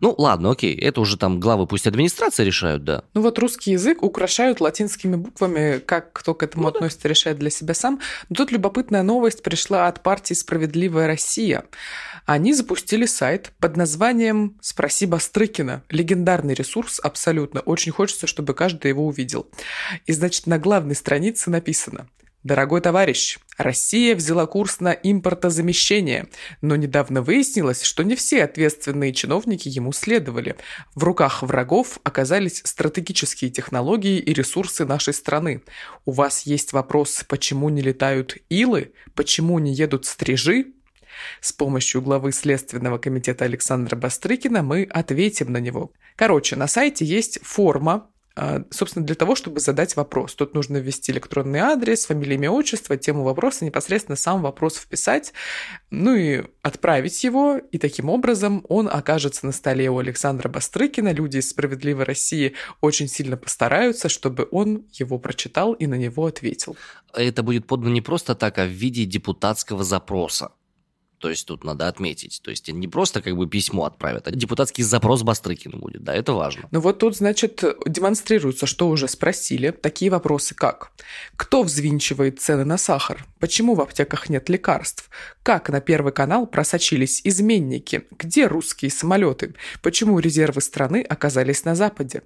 Ну, 0.00 0.14
ладно, 0.16 0.50
окей, 0.50 0.75
это 0.75 1.00
уже 1.00 1.16
там 1.16 1.40
главы 1.40 1.66
пусть 1.66 1.87
администрация 1.87 2.45
решают, 2.45 2.85
да. 2.85 3.04
Ну 3.14 3.21
вот 3.21 3.38
русский 3.38 3.73
язык 3.73 4.02
украшают 4.02 4.61
латинскими 4.61 5.16
буквами, 5.16 5.78
как 5.78 6.12
кто 6.12 6.35
к 6.35 6.42
этому 6.42 6.64
ну, 6.64 6.69
относится, 6.71 7.04
да. 7.04 7.11
решает 7.11 7.38
для 7.38 7.50
себя 7.50 7.75
сам. 7.75 8.00
Но 8.28 8.37
тут 8.37 8.50
любопытная 8.50 9.02
новость 9.02 9.42
пришла 9.42 9.88
от 9.88 10.02
партии 10.02 10.35
«Справедливая 10.35 11.07
Россия». 11.07 11.64
Они 12.26 12.54
запустили 12.54 13.07
сайт 13.07 13.52
под 13.59 13.76
названием 13.76 14.57
«Спроси 14.61 15.07
Бастрыкина». 15.07 15.83
Легендарный 15.90 16.54
ресурс 16.54 17.00
абсолютно. 17.00 17.61
Очень 17.61 17.92
хочется, 17.92 18.26
чтобы 18.26 18.54
каждый 18.54 18.88
его 18.88 19.07
увидел. 19.07 19.47
И, 20.07 20.12
значит, 20.12 20.47
на 20.47 20.59
главной 20.59 20.95
странице 20.95 21.50
написано– 21.50 22.07
Дорогой 22.42 22.80
товарищ, 22.80 23.38
Россия 23.59 24.16
взяла 24.16 24.47
курс 24.47 24.80
на 24.80 24.92
импортозамещение, 24.92 26.28
но 26.62 26.75
недавно 26.75 27.20
выяснилось, 27.20 27.82
что 27.82 28.02
не 28.02 28.16
все 28.16 28.44
ответственные 28.44 29.12
чиновники 29.12 29.68
ему 29.68 29.92
следовали. 29.92 30.56
В 30.94 31.04
руках 31.04 31.42
врагов 31.42 31.99
оказались 32.02 32.62
стратегические 32.64 33.50
технологии 33.50 34.18
и 34.18 34.32
ресурсы 34.32 34.87
нашей 34.87 35.12
страны. 35.12 35.62
У 36.06 36.12
вас 36.12 36.47
есть 36.47 36.73
вопрос, 36.73 37.25
почему 37.28 37.68
не 37.68 37.82
летают 37.82 38.38
илы, 38.49 38.92
почему 39.14 39.59
не 39.59 39.75
едут 39.75 40.06
стрижи? 40.06 40.73
С 41.42 41.52
помощью 41.52 42.00
главы 42.00 42.32
Следственного 42.32 42.97
комитета 42.97 43.44
Александра 43.44 43.97
Бастрыкина 43.97 44.62
мы 44.62 44.85
ответим 44.85 45.52
на 45.52 45.59
него. 45.59 45.92
Короче, 46.16 46.56
на 46.56 46.68
сайте 46.68 47.04
есть 47.04 47.38
форма, 47.42 48.09
собственно, 48.70 49.04
для 49.04 49.14
того, 49.14 49.35
чтобы 49.35 49.61
задать 49.61 49.97
вопрос. 49.97 50.35
Тут 50.35 50.54
нужно 50.54 50.78
ввести 50.78 51.12
электронный 51.12 51.61
адрес, 51.61 52.06
фамилия, 52.06 52.37
имя, 52.37 52.50
отчество, 52.50 52.97
тему 52.97 53.23
вопроса, 53.23 53.64
непосредственно 53.64 54.16
сам 54.16 54.42
вопрос 54.42 54.76
вписать, 54.76 55.32
ну 55.90 56.14
и 56.14 56.44
отправить 56.62 57.23
его, 57.25 57.59
и 57.59 57.78
таким 57.78 58.09
образом 58.09 58.64
он 58.68 58.88
окажется 58.88 59.47
на 59.47 59.52
столе 59.52 59.90
у 59.90 59.99
Александра 59.99 60.49
Бастрыкина. 60.49 61.12
Люди 61.12 61.38
из 61.38 61.50
«Справедливой 61.50 62.04
России» 62.04 62.54
очень 62.80 63.09
сильно 63.09 63.37
постараются, 63.37 64.09
чтобы 64.09 64.49
он 64.50 64.87
его 64.92 65.18
прочитал 65.18 65.73
и 65.73 65.87
на 65.87 65.94
него 65.94 66.26
ответил. 66.26 66.76
Это 67.12 67.42
будет 67.42 67.66
подано 67.66 67.90
не 67.90 68.00
просто 68.00 68.35
так, 68.35 68.59
а 68.59 68.64
в 68.64 68.70
виде 68.70 69.04
депутатского 69.04 69.85
запроса. 69.85 70.52
То 71.20 71.28
есть 71.28 71.46
тут 71.46 71.64
надо 71.64 71.86
отметить. 71.86 72.40
То 72.42 72.50
есть 72.50 72.68
не 72.72 72.88
просто 72.88 73.20
как 73.20 73.36
бы 73.36 73.46
письмо 73.46 73.84
отправят, 73.84 74.26
а 74.26 74.30
депутатский 74.30 74.82
запрос 74.82 75.22
Бастрыкину 75.22 75.76
будет. 75.76 76.02
Да, 76.02 76.14
это 76.14 76.32
важно. 76.32 76.66
Ну 76.70 76.80
вот 76.80 76.98
тут, 76.98 77.14
значит, 77.14 77.62
демонстрируется, 77.86 78.64
что 78.64 78.88
уже 78.88 79.06
спросили. 79.06 79.70
Такие 79.70 80.10
вопросы 80.10 80.54
как 80.54 80.92
Кто 81.36 81.62
взвинчивает 81.62 82.40
цены 82.40 82.64
на 82.64 82.78
сахар? 82.78 83.26
Почему 83.38 83.74
в 83.74 83.82
аптеках 83.82 84.30
нет 84.30 84.48
лекарств? 84.48 85.10
Как 85.42 85.68
на 85.68 85.82
Первый 85.82 86.14
канал 86.14 86.46
просочились 86.46 87.20
изменники? 87.24 88.06
Где 88.18 88.46
русские 88.46 88.90
самолеты? 88.90 89.54
Почему 89.82 90.18
резервы 90.20 90.62
страны 90.62 91.02
оказались 91.02 91.66
на 91.66 91.74
Западе? 91.74 92.22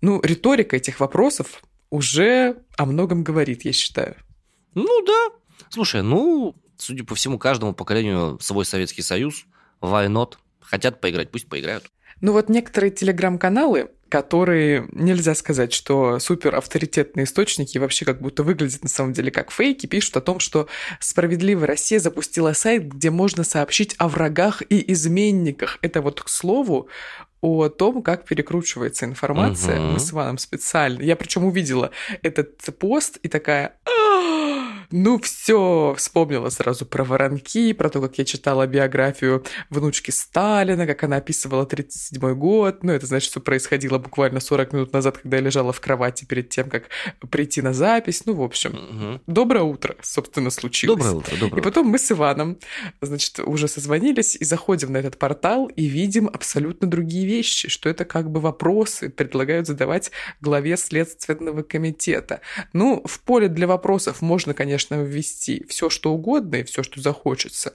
Ну, 0.00 0.20
риторика 0.20 0.76
этих 0.76 0.98
вопросов 0.98 1.62
уже 1.90 2.56
о 2.76 2.86
многом 2.86 3.22
говорит, 3.22 3.64
я 3.64 3.72
считаю. 3.72 4.16
Ну 4.74 5.04
да. 5.06 5.28
Слушай, 5.68 6.02
ну, 6.02 6.56
судя 6.80 7.04
по 7.04 7.14
всему, 7.14 7.38
каждому 7.38 7.72
поколению 7.72 8.38
свой 8.40 8.64
Советский 8.64 9.02
Союз, 9.02 9.46
why 9.80 10.08
not? 10.08 10.34
Хотят 10.60 11.00
поиграть, 11.00 11.30
пусть 11.30 11.48
поиграют. 11.48 11.90
Ну 12.20 12.32
вот 12.32 12.48
некоторые 12.48 12.90
телеграм-каналы, 12.90 13.90
которые 14.08 14.88
нельзя 14.92 15.34
сказать, 15.34 15.72
что 15.72 16.18
супер 16.18 16.54
авторитетные 16.54 17.24
источники 17.24 17.78
вообще 17.78 18.04
как 18.04 18.20
будто 18.20 18.42
выглядят 18.42 18.82
на 18.82 18.88
самом 18.88 19.12
деле 19.12 19.30
как 19.30 19.50
фейки, 19.50 19.86
пишут 19.86 20.16
о 20.18 20.20
том, 20.20 20.38
что 20.38 20.68
«Справедливая 20.98 21.66
Россия» 21.66 21.98
запустила 21.98 22.52
сайт, 22.52 22.88
где 22.88 23.10
можно 23.10 23.44
сообщить 23.44 23.94
о 23.98 24.08
врагах 24.08 24.62
и 24.68 24.92
изменниках. 24.92 25.78
Это 25.80 26.02
вот, 26.02 26.20
к 26.20 26.28
слову, 26.28 26.88
о 27.40 27.68
том, 27.68 28.02
как 28.02 28.26
перекручивается 28.26 29.06
информация. 29.06 29.80
Угу. 29.80 29.92
Мы 29.92 29.98
с 30.00 30.12
Иваном 30.12 30.38
специально. 30.38 31.00
Я 31.00 31.16
причем 31.16 31.44
увидела 31.44 31.90
этот 32.22 32.58
пост 32.78 33.18
и 33.22 33.28
такая... 33.28 33.76
Ну 34.92 35.20
все, 35.20 35.94
вспомнила 35.96 36.48
сразу 36.48 36.84
про 36.84 37.04
воронки, 37.04 37.72
про 37.72 37.88
то, 37.90 38.00
как 38.00 38.18
я 38.18 38.24
читала 38.24 38.66
биографию 38.66 39.44
внучки 39.68 40.10
Сталина, 40.10 40.86
как 40.86 41.04
она 41.04 41.16
описывала 41.16 41.64
37 41.64 42.34
год. 42.34 42.82
Ну 42.82 42.92
это 42.92 43.06
значит, 43.06 43.30
что 43.30 43.40
происходило 43.40 43.98
буквально 43.98 44.40
40 44.40 44.72
минут 44.72 44.92
назад, 44.92 45.18
когда 45.18 45.36
я 45.36 45.42
лежала 45.42 45.72
в 45.72 45.80
кровати 45.80 46.24
перед 46.24 46.48
тем, 46.48 46.68
как 46.68 46.84
прийти 47.30 47.62
на 47.62 47.72
запись. 47.72 48.26
Ну, 48.26 48.34
в 48.34 48.42
общем, 48.42 48.70
угу. 48.70 49.20
доброе 49.28 49.62
утро, 49.62 49.94
собственно, 50.02 50.50
случилось. 50.50 50.98
Доброе 50.98 51.14
утро, 51.18 51.36
доброе 51.36 51.60
И 51.60 51.64
потом 51.64 51.86
мы 51.86 51.98
с 51.98 52.10
Иваном, 52.10 52.58
значит, 53.00 53.38
уже 53.40 53.68
созвонились 53.68 54.34
и 54.34 54.44
заходим 54.44 54.92
на 54.92 54.96
этот 54.96 55.18
портал 55.18 55.66
и 55.66 55.84
видим 55.84 56.26
абсолютно 56.26 56.88
другие 56.88 57.26
вещи, 57.26 57.68
что 57.68 57.88
это 57.88 58.04
как 58.04 58.28
бы 58.30 58.40
вопросы 58.40 59.08
предлагают 59.08 59.68
задавать 59.68 60.10
главе 60.40 60.76
Следственного 60.76 61.62
комитета. 61.62 62.40
Ну, 62.72 63.02
в 63.04 63.20
поле 63.20 63.46
для 63.46 63.68
вопросов 63.68 64.20
можно, 64.20 64.52
конечно, 64.52 64.79
конечно, 64.80 65.02
ввести 65.02 65.64
все, 65.68 65.90
что 65.90 66.12
угодно 66.12 66.56
и 66.56 66.64
все, 66.64 66.82
что 66.82 67.00
захочется. 67.00 67.74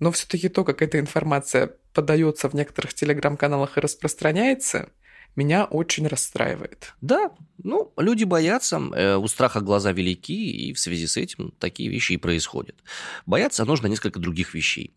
Но 0.00 0.10
все-таки 0.10 0.48
то, 0.48 0.64
как 0.64 0.82
эта 0.82 0.98
информация 0.98 1.70
подается 1.92 2.48
в 2.48 2.54
некоторых 2.54 2.94
телеграм-каналах 2.94 3.76
и 3.76 3.80
распространяется, 3.80 4.88
меня 5.36 5.64
очень 5.64 6.06
расстраивает. 6.06 6.94
Да, 7.00 7.32
ну, 7.62 7.92
люди 7.96 8.24
боятся, 8.24 8.76
э, 8.76 9.16
у 9.16 9.26
страха 9.28 9.60
глаза 9.60 9.92
велики, 9.92 10.50
и 10.50 10.72
в 10.72 10.78
связи 10.78 11.06
с 11.06 11.16
этим 11.16 11.52
такие 11.58 11.88
вещи 11.88 12.14
и 12.14 12.18
происходят. 12.18 12.76
Бояться 13.26 13.64
нужно 13.64 13.86
несколько 13.86 14.20
других 14.20 14.54
вещей. 14.54 14.94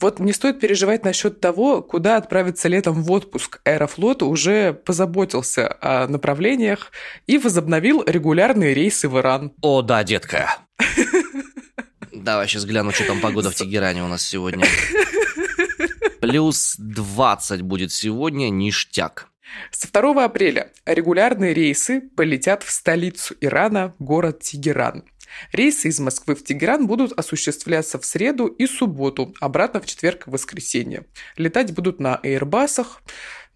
Вот 0.00 0.18
не 0.18 0.32
стоит 0.32 0.60
переживать 0.60 1.04
насчет 1.04 1.40
того, 1.40 1.82
куда 1.82 2.16
отправиться 2.16 2.68
летом 2.68 3.02
в 3.02 3.10
отпуск. 3.12 3.60
Аэрофлот 3.64 4.22
уже 4.22 4.72
позаботился 4.72 5.76
о 5.80 6.08
направлениях 6.08 6.92
и 7.26 7.38
возобновил 7.38 8.02
регулярные 8.06 8.74
рейсы 8.74 9.08
в 9.08 9.18
Иран. 9.18 9.52
О, 9.60 9.82
да, 9.82 10.04
детка. 10.04 10.58
Давай 12.12 12.48
сейчас 12.48 12.64
гляну, 12.64 12.92
что 12.92 13.04
там 13.04 13.20
погода 13.20 13.50
в 13.50 13.54
Тегеране 13.54 14.02
у 14.04 14.08
нас 14.08 14.22
сегодня. 14.22 14.66
Плюс 16.20 16.76
20 16.78 17.62
будет 17.62 17.92
сегодня, 17.92 18.48
ништяк. 18.48 19.28
С 19.70 19.86
2 19.86 20.24
апреля 20.24 20.72
регулярные 20.86 21.54
рейсы 21.54 22.00
полетят 22.00 22.62
в 22.62 22.70
столицу 22.70 23.34
Ирана, 23.40 23.94
город 23.98 24.40
Тегеран. 24.40 25.04
Рейсы 25.52 25.88
из 25.88 25.98
Москвы 26.00 26.34
в 26.34 26.44
Тегеран 26.44 26.86
будут 26.86 27.12
осуществляться 27.12 27.98
в 27.98 28.04
среду 28.04 28.46
и 28.46 28.66
субботу, 28.66 29.34
обратно 29.40 29.80
в 29.80 29.86
четверг 29.86 30.26
и 30.26 30.30
воскресенье. 30.30 31.06
Летать 31.36 31.72
будут 31.72 32.00
на 32.00 32.20
эйрбасах. 32.22 33.02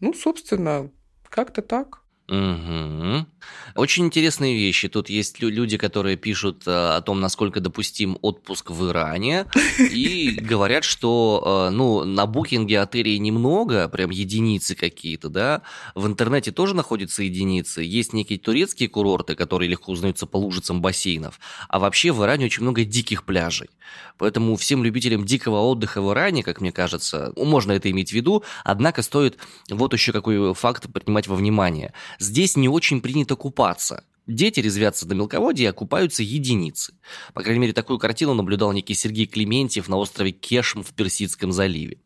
Ну, 0.00 0.12
собственно, 0.12 0.90
как-то 1.28 1.62
так. 1.62 2.02
Угу. 2.28 3.26
Очень 3.74 4.06
интересные 4.06 4.54
вещи. 4.54 4.88
Тут 4.88 5.08
есть 5.08 5.40
люди, 5.40 5.78
которые 5.78 6.16
пишут 6.16 6.64
э, 6.66 6.70
о 6.70 7.00
том, 7.00 7.20
насколько 7.20 7.60
допустим 7.60 8.18
отпуск 8.20 8.70
в 8.70 8.90
Иране, 8.90 9.46
и 9.78 10.32
говорят, 10.32 10.84
что 10.84 11.68
э, 11.70 11.74
ну, 11.74 12.04
на 12.04 12.26
букинге 12.26 12.80
отелей 12.80 13.18
немного, 13.18 13.88
прям 13.88 14.10
единицы 14.10 14.74
какие-то, 14.74 15.30
да. 15.30 15.62
В 15.94 16.06
интернете 16.06 16.52
тоже 16.52 16.74
находятся 16.74 17.22
единицы. 17.22 17.82
Есть 17.82 18.12
некие 18.12 18.38
турецкие 18.38 18.90
курорты, 18.90 19.34
которые 19.34 19.70
легко 19.70 19.92
узнаются 19.92 20.26
по 20.26 20.36
лужицам 20.36 20.82
бассейнов. 20.82 21.40
А 21.68 21.78
вообще 21.78 22.12
в 22.12 22.22
Иране 22.22 22.46
очень 22.46 22.62
много 22.62 22.84
диких 22.84 23.24
пляжей. 23.24 23.70
Поэтому 24.18 24.56
всем 24.56 24.84
любителям 24.84 25.24
дикого 25.24 25.60
отдыха 25.60 26.02
в 26.02 26.12
Иране, 26.12 26.42
как 26.42 26.60
мне 26.60 26.72
кажется, 26.72 27.32
можно 27.36 27.72
это 27.72 27.90
иметь 27.90 28.10
в 28.10 28.12
виду, 28.12 28.44
однако 28.64 29.00
стоит 29.00 29.38
вот 29.70 29.94
еще 29.94 30.12
какой 30.12 30.52
факт 30.52 30.92
принимать 30.92 31.26
во 31.26 31.34
внимание– 31.34 31.94
Здесь 32.18 32.56
не 32.56 32.68
очень 32.68 33.00
принято 33.00 33.36
купаться. 33.36 34.04
Дети 34.26 34.60
резвятся 34.60 35.06
до 35.06 35.14
мелководья, 35.14 35.70
а 35.70 35.72
купаются 35.72 36.22
единицы. 36.22 36.92
По 37.32 37.42
крайней 37.42 37.60
мере, 37.60 37.72
такую 37.72 37.98
картину 37.98 38.34
наблюдал 38.34 38.72
некий 38.72 38.94
Сергей 38.94 39.26
Клементьев 39.26 39.88
на 39.88 39.96
острове 39.96 40.32
Кешм 40.32 40.82
в 40.82 40.92
Персидском 40.92 41.50
заливе. 41.50 41.98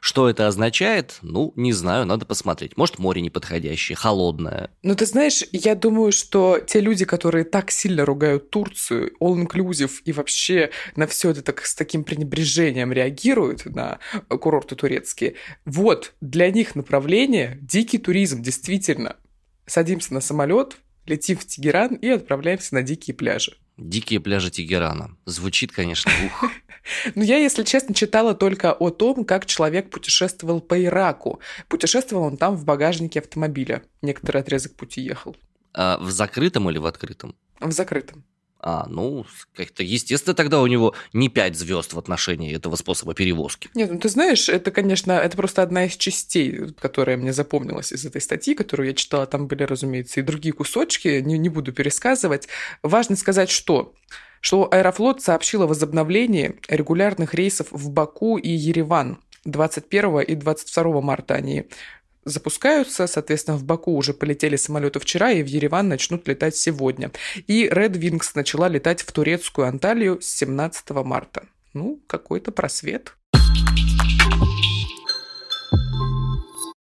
Что 0.00 0.28
это 0.28 0.46
означает? 0.46 1.18
Ну, 1.22 1.54
не 1.56 1.72
знаю, 1.72 2.04
надо 2.04 2.26
посмотреть. 2.26 2.76
Может, 2.76 2.98
море 2.98 3.22
неподходящее, 3.22 3.96
холодное. 3.96 4.70
Ну, 4.82 4.94
ты 4.94 5.06
знаешь, 5.06 5.42
я 5.52 5.74
думаю, 5.74 6.12
что 6.12 6.58
те 6.58 6.80
люди, 6.80 7.06
которые 7.06 7.44
так 7.44 7.70
сильно 7.70 8.04
ругают 8.04 8.50
Турцию, 8.50 9.12
all-inclusive 9.18 9.90
и 10.04 10.12
вообще 10.12 10.68
на 10.96 11.06
все 11.06 11.30
это 11.30 11.40
так, 11.40 11.64
с 11.64 11.74
таким 11.74 12.04
пренебрежением 12.04 12.92
реагируют 12.92 13.64
на 13.64 13.98
курорты 14.28 14.76
турецкие, 14.76 15.36
вот, 15.64 16.12
для 16.20 16.50
них 16.50 16.74
направление– 16.74 17.58
дикий 17.62 17.96
туризм, 17.96 18.42
действительно. 18.42 19.16
Садимся 19.66 20.14
на 20.14 20.20
самолет, 20.20 20.76
летим 21.06 21.38
в 21.38 21.44
Тегеран 21.44 21.94
и 21.94 22.08
отправляемся 22.08 22.74
на 22.74 22.82
дикие 22.82 23.14
пляжи. 23.14 23.56
Дикие 23.76 24.20
пляжи 24.20 24.50
Тегерана. 24.50 25.16
Звучит, 25.24 25.72
конечно, 25.72 26.10
ух. 26.26 26.50
Ну, 27.14 27.22
я, 27.22 27.38
если 27.38 27.62
честно, 27.62 27.94
читала 27.94 28.34
только 28.34 28.70
о 28.74 28.90
том, 28.90 29.24
как 29.24 29.46
человек 29.46 29.88
путешествовал 29.88 30.60
по 30.60 30.82
Ираку. 30.82 31.40
Путешествовал 31.68 32.24
он 32.24 32.36
там 32.36 32.56
в 32.56 32.66
багажнике 32.66 33.20
автомобиля. 33.20 33.82
Некоторый 34.02 34.42
отрезок 34.42 34.74
пути 34.76 35.00
ехал. 35.00 35.34
А 35.72 35.96
в 35.96 36.10
закрытом 36.10 36.68
или 36.68 36.76
в 36.76 36.84
открытом? 36.84 37.34
В 37.58 37.72
закрытом. 37.72 38.22
А, 38.66 38.86
ну, 38.88 39.26
как-то 39.54 39.82
естественно, 39.82 40.34
тогда 40.34 40.62
у 40.62 40.66
него 40.66 40.94
не 41.12 41.28
пять 41.28 41.54
звезд 41.54 41.92
в 41.92 41.98
отношении 41.98 42.56
этого 42.56 42.76
способа 42.76 43.12
перевозки. 43.12 43.68
Нет, 43.74 43.92
ну 43.92 43.98
ты 43.98 44.08
знаешь, 44.08 44.48
это, 44.48 44.70
конечно, 44.70 45.12
это 45.12 45.36
просто 45.36 45.62
одна 45.62 45.84
из 45.84 45.96
частей, 45.98 46.72
которая 46.80 47.18
мне 47.18 47.34
запомнилась 47.34 47.92
из 47.92 48.06
этой 48.06 48.22
статьи, 48.22 48.54
которую 48.54 48.88
я 48.88 48.94
читала. 48.94 49.26
Там 49.26 49.48
были, 49.48 49.64
разумеется, 49.64 50.20
и 50.20 50.22
другие 50.22 50.54
кусочки, 50.54 51.20
не, 51.20 51.36
не 51.36 51.50
буду 51.50 51.74
пересказывать. 51.74 52.48
Важно 52.82 53.16
сказать, 53.16 53.50
что 53.50 53.92
что 54.40 54.68
Аэрофлот 54.70 55.22
сообщил 55.22 55.62
о 55.62 55.66
возобновлении 55.66 56.58
регулярных 56.68 57.34
рейсов 57.34 57.68
в 57.70 57.90
Баку 57.90 58.38
и 58.38 58.50
Ереван 58.50 59.18
21 59.44 60.20
и 60.20 60.34
22 60.34 61.00
марта 61.02 61.34
они 61.34 61.66
запускаются. 62.24 63.06
Соответственно, 63.06 63.56
в 63.56 63.64
Баку 63.64 63.94
уже 63.96 64.14
полетели 64.14 64.56
самолеты 64.56 65.00
вчера, 65.00 65.30
и 65.30 65.42
в 65.42 65.46
Ереван 65.46 65.88
начнут 65.88 66.26
летать 66.28 66.56
сегодня. 66.56 67.10
И 67.46 67.66
Red 67.66 67.92
Wings 67.92 68.30
начала 68.34 68.68
летать 68.68 69.02
в 69.02 69.12
турецкую 69.12 69.68
Анталию 69.68 70.20
с 70.20 70.26
17 70.26 70.90
марта. 71.04 71.44
Ну, 71.72 72.00
какой-то 72.06 72.52
просвет. 72.52 73.14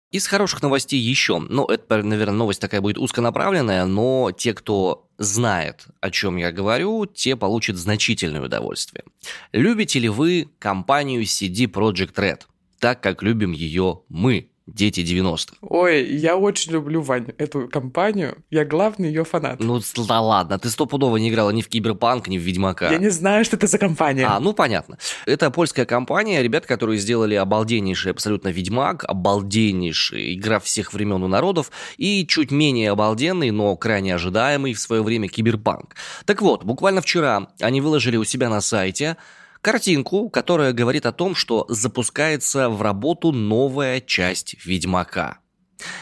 Из 0.09 0.25
хороших 0.25 0.61
новостей 0.61 0.99
еще, 0.99 1.37
ну, 1.39 1.65
это, 1.65 2.01
наверное, 2.01 2.37
новость 2.37 2.61
такая 2.61 2.79
будет 2.79 2.97
узконаправленная, 2.97 3.85
но 3.85 4.31
те, 4.31 4.53
кто 4.53 5.09
знает, 5.17 5.85
о 5.99 6.09
чем 6.11 6.37
я 6.37 6.53
говорю, 6.53 7.05
те 7.05 7.35
получат 7.35 7.75
значительное 7.75 8.41
удовольствие. 8.41 9.03
Любите 9.51 9.99
ли 9.99 10.07
вы 10.07 10.49
компанию 10.59 11.23
CD 11.23 11.65
Projekt 11.65 12.15
Red, 12.15 12.43
так 12.79 13.01
как 13.01 13.21
любим 13.21 13.51
ее 13.51 14.03
мы, 14.07 14.49
Дети 14.67 14.99
90-х. 14.99 15.55
Ой, 15.61 16.05
я 16.05 16.35
очень 16.35 16.73
люблю, 16.73 17.01
Вань, 17.01 17.27
эту 17.37 17.69
компанию. 17.69 18.43
Я 18.51 18.65
главный 18.65 19.07
ее 19.07 19.23
фанат. 19.23 19.61
Ну, 19.61 19.79
да 20.07 20.19
ладно, 20.19 20.59
ты 20.59 20.69
стопудово 20.69 21.15
не 21.15 21.29
играла 21.29 21.51
ни 21.51 21.61
в 21.61 21.69
Киберпанк, 21.69 22.27
ни 22.27 22.37
в 22.37 22.41
Ведьмака. 22.41 22.91
Я 22.91 22.97
не 22.97 23.09
знаю, 23.09 23.45
что 23.45 23.55
это 23.55 23.67
за 23.67 23.77
компания. 23.77 24.27
А, 24.27 24.41
ну 24.41 24.51
понятно. 24.51 24.97
Это 25.25 25.51
польская 25.51 25.85
компания, 25.85 26.43
ребят, 26.43 26.65
которые 26.65 26.99
сделали 26.99 27.35
обалденнейший 27.35 28.11
абсолютно 28.11 28.49
Ведьмак, 28.49 29.05
обалденнейший 29.07 30.35
игра 30.35 30.59
всех 30.59 30.93
времен 30.93 31.23
и 31.23 31.27
народов, 31.29 31.71
и 31.95 32.27
чуть 32.27 32.51
менее 32.51 32.91
обалденный, 32.91 33.51
но 33.51 33.73
крайне 33.77 34.15
ожидаемый 34.15 34.73
в 34.73 34.79
свое 34.81 35.01
время 35.01 35.29
Киберпанк. 35.29 35.95
Так 36.25 36.41
вот, 36.41 36.65
буквально 36.65 37.01
вчера 37.01 37.47
они 37.61 37.79
выложили 37.79 38.17
у 38.17 38.25
себя 38.25 38.49
на 38.49 38.59
сайте 38.59 39.15
картинку, 39.61 40.29
которая 40.29 40.73
говорит 40.73 41.05
о 41.05 41.11
том, 41.11 41.35
что 41.35 41.65
запускается 41.69 42.69
в 42.69 42.81
работу 42.81 43.31
новая 43.31 44.01
часть 44.01 44.55
Ведьмака. 44.65 45.39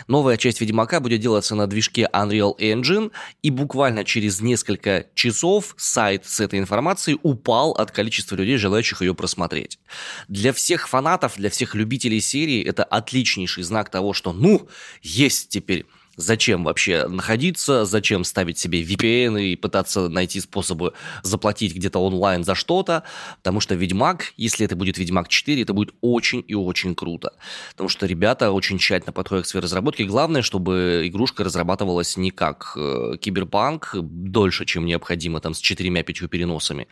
Новая 0.07 0.37
часть 0.37 0.61
Ведьмака 0.61 0.99
будет 0.99 1.21
делаться 1.21 1.55
на 1.55 1.67
движке 1.67 2.07
Unreal 2.13 2.57
Engine, 2.59 3.11
и 3.41 3.49
буквально 3.49 4.03
через 4.03 4.41
несколько 4.41 5.07
часов 5.13 5.75
сайт 5.77 6.25
с 6.25 6.39
этой 6.39 6.59
информацией 6.59 7.19
упал 7.23 7.71
от 7.71 7.91
количества 7.91 8.35
людей, 8.35 8.57
желающих 8.57 9.01
ее 9.01 9.13
просмотреть. 9.13 9.79
Для 10.27 10.53
всех 10.53 10.87
фанатов, 10.87 11.35
для 11.35 11.49
всех 11.49 11.75
любителей 11.75 12.21
серии 12.21 12.63
это 12.63 12.83
отличнейший 12.83 13.63
знак 13.63 13.89
того, 13.89 14.13
что 14.13 14.33
ну, 14.33 14.67
есть 15.01 15.49
теперь 15.49 15.85
Зачем 16.17 16.63
вообще 16.63 17.07
находиться, 17.07 17.85
зачем 17.85 18.23
ставить 18.23 18.57
себе 18.57 18.83
VPN 18.83 19.41
и 19.41 19.55
пытаться 19.55 20.07
найти 20.07 20.39
способы 20.39 20.93
заплатить 21.23 21.75
где-то 21.75 21.99
онлайн 21.99 22.43
за 22.43 22.55
что-то, 22.55 23.03
потому 23.37 23.59
что 23.59 23.75
Ведьмак, 23.75 24.33
если 24.37 24.65
это 24.65 24.75
будет 24.75 24.97
Ведьмак 24.97 25.27
4, 25.27 25.61
это 25.61 25.73
будет 25.73 25.93
очень 26.01 26.43
и 26.47 26.55
очень 26.55 26.95
круто, 26.95 27.33
потому 27.71 27.89
что 27.89 28.05
ребята 28.05 28.51
очень 28.51 28.77
тщательно 28.77 29.11
подходят 29.11 29.45
к 29.45 29.49
своей 29.49 29.63
разработке, 29.63 30.05
главное, 30.05 30.41
чтобы 30.41 31.03
игрушка 31.05 31.43
разрабатывалась 31.43 32.15
не 32.15 32.31
как 32.31 32.73
э, 32.77 33.17
Киберпанк, 33.19 33.95
дольше, 33.95 34.65
чем 34.65 34.85
необходимо, 34.85 35.41
там, 35.41 35.53
с 35.53 35.59
четырьмя-пятью 35.59 36.29
переносами, 36.29 36.87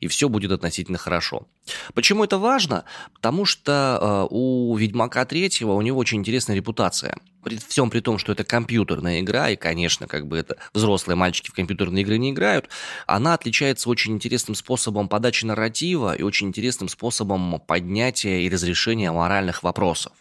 и 0.00 0.08
все 0.08 0.28
будет 0.28 0.50
относительно 0.50 0.98
хорошо. 0.98 1.46
Почему 1.94 2.24
это 2.24 2.38
важно? 2.38 2.84
Потому 3.14 3.44
что 3.44 3.98
э, 4.00 4.26
у 4.30 4.76
Ведьмака 4.76 5.24
3 5.24 5.64
у 5.64 5.80
него 5.80 5.98
очень 5.98 6.18
интересная 6.18 6.56
репутация– 6.56 7.18
при 7.44 7.58
всем 7.58 7.90
при 7.90 8.00
том, 8.00 8.18
что 8.18 8.32
это 8.32 8.42
компьютерная 8.64 9.20
игра, 9.20 9.50
и, 9.50 9.56
конечно, 9.56 10.06
как 10.06 10.26
бы 10.26 10.38
это 10.38 10.56
взрослые 10.72 11.16
мальчики 11.16 11.50
в 11.50 11.52
компьютерные 11.52 12.00
игры 12.00 12.16
не 12.16 12.30
играют, 12.30 12.70
она 13.06 13.34
отличается 13.34 13.90
очень 13.90 14.14
интересным 14.14 14.54
способом 14.54 15.06
подачи 15.06 15.44
нарратива 15.44 16.14
и 16.14 16.22
очень 16.22 16.48
интересным 16.48 16.88
способом 16.88 17.60
поднятия 17.66 18.42
и 18.42 18.48
разрешения 18.48 19.12
моральных 19.12 19.62
вопросов. 19.62 20.12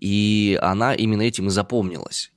И 0.00 0.58
она 0.60 0.92
именно 0.92 1.22
этим 1.22 1.46
и 1.46 1.50
запомнилась. 1.50 2.32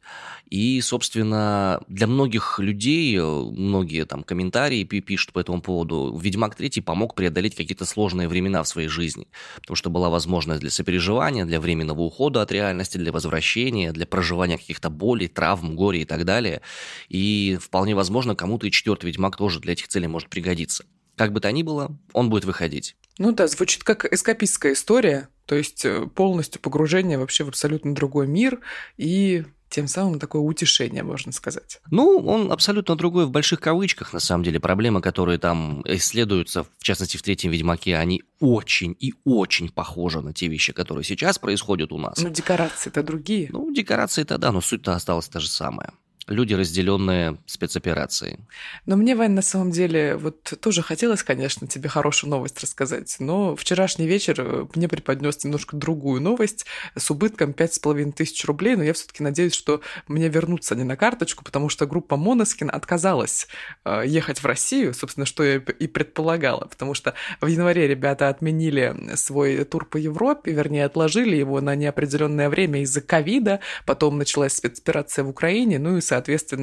И, 0.51 0.81
собственно, 0.81 1.81
для 1.87 2.07
многих 2.07 2.59
людей, 2.59 3.17
э, 3.17 3.23
многие 3.23 4.05
там 4.05 4.21
комментарии 4.21 4.83
пишут 4.83 5.31
по 5.31 5.39
этому 5.39 5.61
поводу, 5.61 6.19
«Ведьмак 6.21 6.59
3» 6.59 6.81
помог 6.81 7.15
преодолеть 7.15 7.55
какие-то 7.55 7.85
сложные 7.85 8.27
времена 8.27 8.61
в 8.61 8.67
своей 8.67 8.89
жизни, 8.89 9.27
потому 9.55 9.77
что 9.77 9.89
была 9.89 10.09
возможность 10.09 10.59
для 10.59 10.69
сопереживания, 10.69 11.45
для 11.45 11.61
временного 11.61 12.01
ухода 12.01 12.41
от 12.41 12.51
реальности, 12.51 12.97
для 12.97 13.13
возвращения, 13.13 13.93
для 13.93 14.05
проживания 14.05 14.57
каких-то 14.57 14.89
болей, 14.89 15.29
травм, 15.29 15.77
горя 15.77 15.99
и 15.99 16.05
так 16.05 16.25
далее. 16.25 16.61
И 17.07 17.57
вполне 17.61 17.95
возможно, 17.95 18.35
кому-то 18.35 18.67
и 18.67 18.71
четвертый 18.71 19.05
«Ведьмак» 19.05 19.37
тоже 19.37 19.61
для 19.61 19.71
этих 19.71 19.87
целей 19.87 20.07
может 20.07 20.27
пригодиться. 20.29 20.83
Как 21.15 21.31
бы 21.31 21.39
то 21.39 21.49
ни 21.53 21.63
было, 21.63 21.97
он 22.11 22.29
будет 22.29 22.43
выходить. 22.43 22.97
Ну 23.17 23.31
да, 23.31 23.47
звучит 23.47 23.85
как 23.85 24.11
эскапистская 24.11 24.73
история, 24.73 25.29
то 25.45 25.55
есть 25.55 25.85
э, 25.85 26.07
полностью 26.13 26.59
погружение 26.59 27.17
вообще 27.17 27.45
в 27.45 27.47
абсолютно 27.47 27.95
другой 27.95 28.27
мир 28.27 28.59
и 28.97 29.45
тем 29.71 29.87
самым 29.87 30.19
такое 30.19 30.41
утешение, 30.41 31.01
можно 31.01 31.31
сказать. 31.31 31.79
Ну, 31.89 32.19
он 32.19 32.51
абсолютно 32.51 32.95
другой 32.95 33.25
в 33.25 33.31
больших 33.31 33.59
кавычках, 33.61 34.13
на 34.13 34.19
самом 34.19 34.43
деле. 34.43 34.59
Проблемы, 34.59 35.01
которые 35.01 35.39
там 35.39 35.81
исследуются, 35.85 36.65
в 36.77 36.83
частности, 36.83 37.17
в 37.17 37.23
третьем 37.23 37.51
«Ведьмаке», 37.51 37.95
они 37.95 38.23
очень 38.39 38.95
и 38.99 39.13
очень 39.23 39.69
похожи 39.69 40.21
на 40.21 40.33
те 40.33 40.47
вещи, 40.47 40.73
которые 40.73 41.03
сейчас 41.03 41.39
происходят 41.39 41.91
у 41.91 41.97
нас. 41.97 42.21
Ну, 42.21 42.29
декорации-то 42.29 43.01
другие. 43.01 43.49
Ну, 43.51 43.73
декорации-то 43.73 44.37
да, 44.37 44.51
но 44.51 44.61
суть-то 44.61 44.93
осталась 44.93 45.27
та 45.27 45.39
же 45.39 45.47
самая 45.47 45.93
люди, 46.31 46.53
разделенные 46.53 47.37
спецоперацией. 47.45 48.39
Но 48.85 48.95
мне, 48.95 49.15
Вань, 49.15 49.31
на 49.31 49.41
самом 49.41 49.71
деле, 49.71 50.15
вот 50.15 50.53
тоже 50.61 50.81
хотелось, 50.81 51.23
конечно, 51.23 51.67
тебе 51.67 51.89
хорошую 51.89 52.29
новость 52.29 52.61
рассказать, 52.61 53.15
но 53.19 53.55
вчерашний 53.55 54.07
вечер 54.07 54.35
э, 54.37 54.67
мне 54.75 54.87
преподнес 54.87 55.43
немножко 55.43 55.75
другую 55.75 56.21
новость 56.21 56.65
с 56.95 57.11
убытком 57.11 57.51
5,5 57.51 58.13
тысяч 58.13 58.43
рублей, 58.45 58.75
но 58.75 58.83
я 58.83 58.93
все 58.93 59.07
таки 59.07 59.23
надеюсь, 59.23 59.53
что 59.53 59.81
мне 60.07 60.29
вернутся 60.29 60.75
не 60.75 60.83
на 60.83 60.95
карточку, 60.95 61.43
потому 61.43 61.69
что 61.69 61.85
группа 61.85 62.17
Моноскин 62.17 62.69
отказалась 62.73 63.47
э, 63.85 64.03
ехать 64.05 64.39
в 64.39 64.45
Россию, 64.45 64.93
собственно, 64.93 65.25
что 65.25 65.43
я 65.43 65.55
и 65.55 65.87
предполагала, 65.87 66.65
потому 66.65 66.93
что 66.93 67.13
в 67.41 67.47
январе 67.47 67.87
ребята 67.87 68.29
отменили 68.29 69.15
свой 69.15 69.63
тур 69.65 69.85
по 69.85 69.97
Европе, 69.97 70.51
вернее, 70.51 70.85
отложили 70.85 71.35
его 71.35 71.61
на 71.61 71.75
неопределенное 71.75 72.49
время 72.49 72.81
из-за 72.81 73.01
ковида, 73.01 73.59
потом 73.85 74.17
началась 74.17 74.53
спецоперация 74.53 75.23
в 75.23 75.29
Украине, 75.29 75.79
ну 75.79 75.97
и, 75.97 76.01
соответственно, 76.01 76.20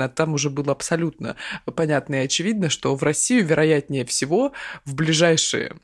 там 0.08 0.34
уже 0.34 0.50
было 0.50 0.72
абсолютно 0.72 1.36
понятно 1.74 2.16
и 2.16 2.24
очевидно, 2.24 2.68
что 2.68 2.94
в 2.94 3.02
Россию, 3.02 3.46
вероятнее 3.46 4.04
всего, 4.04 4.52
в 4.84 4.94
ближайшие 4.94 5.76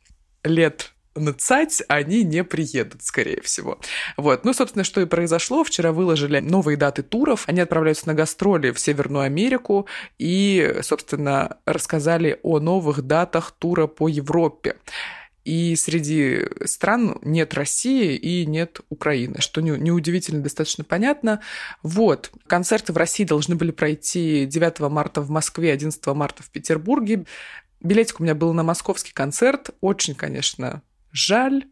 лет 0.42 0.94
нацать 1.16 1.82
они 1.88 2.24
не 2.24 2.44
приедут, 2.44 3.02
скорее 3.02 3.40
всего. 3.40 3.78
Вот. 4.16 4.44
Ну, 4.44 4.52
собственно, 4.52 4.84
что 4.84 5.00
и 5.00 5.06
произошло. 5.06 5.64
Вчера 5.64 5.92
выложили 5.92 6.40
новые 6.40 6.76
даты 6.76 7.02
туров. 7.02 7.44
Они 7.46 7.60
отправляются 7.60 8.06
на 8.08 8.14
гастроли 8.14 8.72
в 8.72 8.80
Северную 8.80 9.24
Америку 9.24 9.86
и, 10.18 10.78
собственно, 10.82 11.58
рассказали 11.66 12.40
о 12.42 12.58
новых 12.58 13.02
датах 13.02 13.52
тура 13.52 13.86
по 13.86 14.08
Европе. 14.08 14.76
И 15.44 15.76
среди 15.76 16.46
стран 16.64 17.18
нет 17.22 17.52
России 17.54 18.16
и 18.16 18.46
нет 18.46 18.80
Украины, 18.88 19.40
что 19.40 19.60
неудивительно, 19.60 20.42
достаточно 20.42 20.84
понятно. 20.84 21.40
Вот, 21.82 22.32
концерты 22.46 22.92
в 22.92 22.96
России 22.96 23.24
должны 23.24 23.54
были 23.54 23.70
пройти 23.70 24.46
9 24.46 24.80
марта 24.90 25.20
в 25.20 25.30
Москве, 25.30 25.72
11 25.72 26.06
марта 26.08 26.42
в 26.42 26.50
Петербурге. 26.50 27.26
Билетик 27.80 28.20
у 28.20 28.22
меня 28.22 28.34
был 28.34 28.54
на 28.54 28.62
московский 28.62 29.12
концерт. 29.12 29.70
Очень, 29.82 30.14
конечно, 30.14 30.82
жаль. 31.12 31.66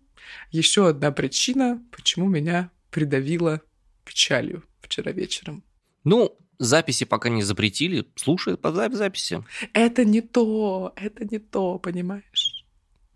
Еще 0.51 0.89
одна 0.89 1.11
причина, 1.11 1.83
почему 1.91 2.29
меня 2.29 2.71
придавило 2.91 3.63
печалью 4.05 4.65
вчера 4.83 5.13
вечером. 5.13 5.65
Ну, 6.05 6.37
записи 6.59 7.05
пока 7.05 7.31
не 7.31 7.43
запретили, 7.43 8.07
слушай 8.17 8.57
по 8.57 8.71
записи. 8.73 9.43
Это 9.73 10.05
не 10.05 10.21
то, 10.21 10.93
это 10.97 11.25
не 11.25 11.39
то, 11.39 11.79
понимаешь? 11.79 12.62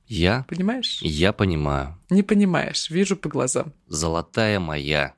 Я? 0.06 0.44
Понимаешь? 0.48 0.98
Я 1.02 1.32
понимаю. 1.32 1.98
Не 2.10 2.22
понимаешь, 2.22 2.90
вижу 2.90 3.16
по 3.16 3.28
глазам. 3.28 3.72
Золотая 3.88 4.60
моя. 4.60 5.14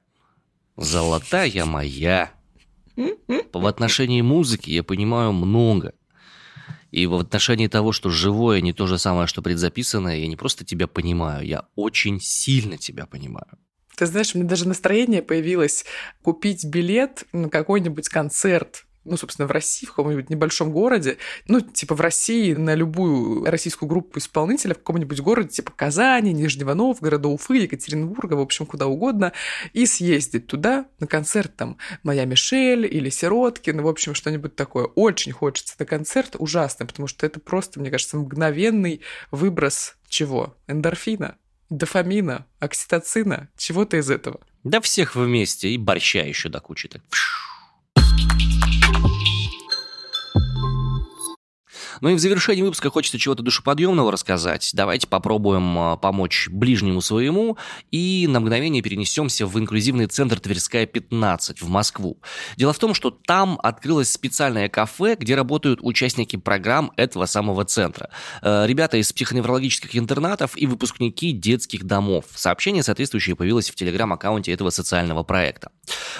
Золотая 0.77 1.64
моя. 1.64 2.33
В 3.53 3.66
отношении 3.66 4.22
музыки 4.22 4.70
я 4.70 4.83
понимаю 4.83 5.33
много. 5.33 5.94
И 6.90 7.07
в 7.07 7.14
отношении 7.14 7.66
того, 7.66 7.92
что 7.92 8.09
живое 8.09 8.61
не 8.62 8.72
то 8.72 8.87
же 8.87 8.98
самое, 8.98 9.27
что 9.27 9.42
предзаписанное, 9.42 10.16
я 10.16 10.27
не 10.27 10.37
просто 10.37 10.64
тебя 10.64 10.87
понимаю, 10.87 11.46
я 11.46 11.66
очень 11.77 12.18
сильно 12.20 12.79
тебя 12.79 13.07
понимаю. 13.07 13.59
Ты 13.94 14.07
знаешь, 14.07 14.35
у 14.35 14.38
меня 14.38 14.48
даже 14.48 14.66
настроение 14.66 15.22
появилось 15.22 15.85
купить 16.22 16.64
билет 16.64 17.24
на 17.33 17.51
какой-нибудь 17.51 18.09
концерт 18.09 18.87
ну, 19.09 19.16
собственно, 19.16 19.49
в 19.49 19.51
России, 19.51 19.87
в 19.87 19.90
каком-нибудь 19.90 20.31
небольшом 20.31 20.71
городе, 20.71 21.18
ну, 21.47 21.61
типа 21.61 21.94
в 21.94 22.01
России 22.01 22.55
на 22.55 22.75
любую 22.75 23.44
российскую 23.44 23.88
группу 23.88 24.18
исполнителя 24.18 24.75
в 24.75 24.79
каком-нибудь 24.79 25.21
городе, 25.21 25.49
типа 25.49 25.73
Казани, 25.75 26.33
Нижнего 26.33 26.75
Новгорода, 26.75 27.29
Уфы, 27.29 27.57
Екатеринбурга, 27.57 28.35
в 28.35 28.40
общем, 28.40 28.66
куда 28.66 28.87
угодно, 28.87 29.33
и 29.73 29.87
съездить 29.87 30.47
туда 30.47 30.87
на 31.01 31.07
концерт 31.07 31.55
там 31.57 31.79
«Моя 32.03 32.25
Мишель» 32.25 32.87
или 32.87 33.11
«Сироткин», 33.11 33.81
в 33.83 33.88
общем, 33.88 34.14
что-нибудь 34.14 34.57
такое. 34.57 34.87
Очень 34.87 35.33
хочется 35.33 35.75
на 35.79 35.87
концерт, 35.87 36.37
ужасно, 36.38 36.87
потому 36.87 37.07
что 37.07 37.27
это 37.27 37.40
просто, 37.40 37.81
мне 37.81 37.90
кажется, 37.90 38.16
мгновенный 38.16 39.01
выброс 39.31 39.97
чего? 40.09 40.57
Эндорфина, 40.66 41.37
дофамина, 41.71 42.47
окситоцина, 42.61 43.49
чего-то 43.57 43.97
из 43.99 44.11
этого. 44.11 44.40
Да 44.64 44.81
всех 44.81 45.14
вместе, 45.14 45.68
и 45.68 45.79
борща 45.79 46.21
еще 46.21 46.49
до 46.49 46.61
кучи-то. 46.61 47.01
Ну 52.01 52.11
и 52.11 52.15
в 52.15 52.19
завершении 52.19 52.63
выпуска 52.63 52.91
хочется 52.91 53.19
чего-то 53.19 53.43
душеподъемного 53.43 54.13
рассказать. 54.13 54.71
Давайте 54.75 55.07
попробуем 55.07 55.79
а, 55.79 55.97
помочь 55.97 56.49
ближнему 56.51 57.01
своему 57.01 57.57
и 57.91 58.27
на 58.29 58.41
мгновение 58.41 58.83
перенесемся 58.83 59.47
в 59.47 59.59
инклюзивный 59.59 60.07
центр 60.07 60.41
Тверская 60.41 60.87
15 60.87 61.63
в 61.63 61.69
Москву. 61.69 62.19
Дело 62.57 62.73
в 62.73 62.79
том, 62.79 62.95
что 62.95 63.11
там 63.11 63.59
открылось 63.63 64.11
специальное 64.11 64.69
кафе, 64.69 65.17
где 65.19 65.35
работают 65.35 65.81
участники 65.83 66.37
программ 66.37 66.93
этого 66.97 67.27
самого 67.27 67.65
центра. 67.65 68.11
Э, 68.43 68.67
ребята 68.67 68.97
из 68.97 69.13
психоневрологических 69.13 69.97
интернатов 69.97 70.57
и 70.57 70.67
выпускники 70.67 71.33
детских 71.33 71.85
домов. 71.85 72.25
Сообщение 72.35 72.83
соответствующее 72.83 73.37
появилось 73.37 73.71
в 73.71 73.75
телеграм-аккаунте 73.75 74.53
этого 74.53 74.71
социального 74.71 75.23
проекта. 75.23 75.71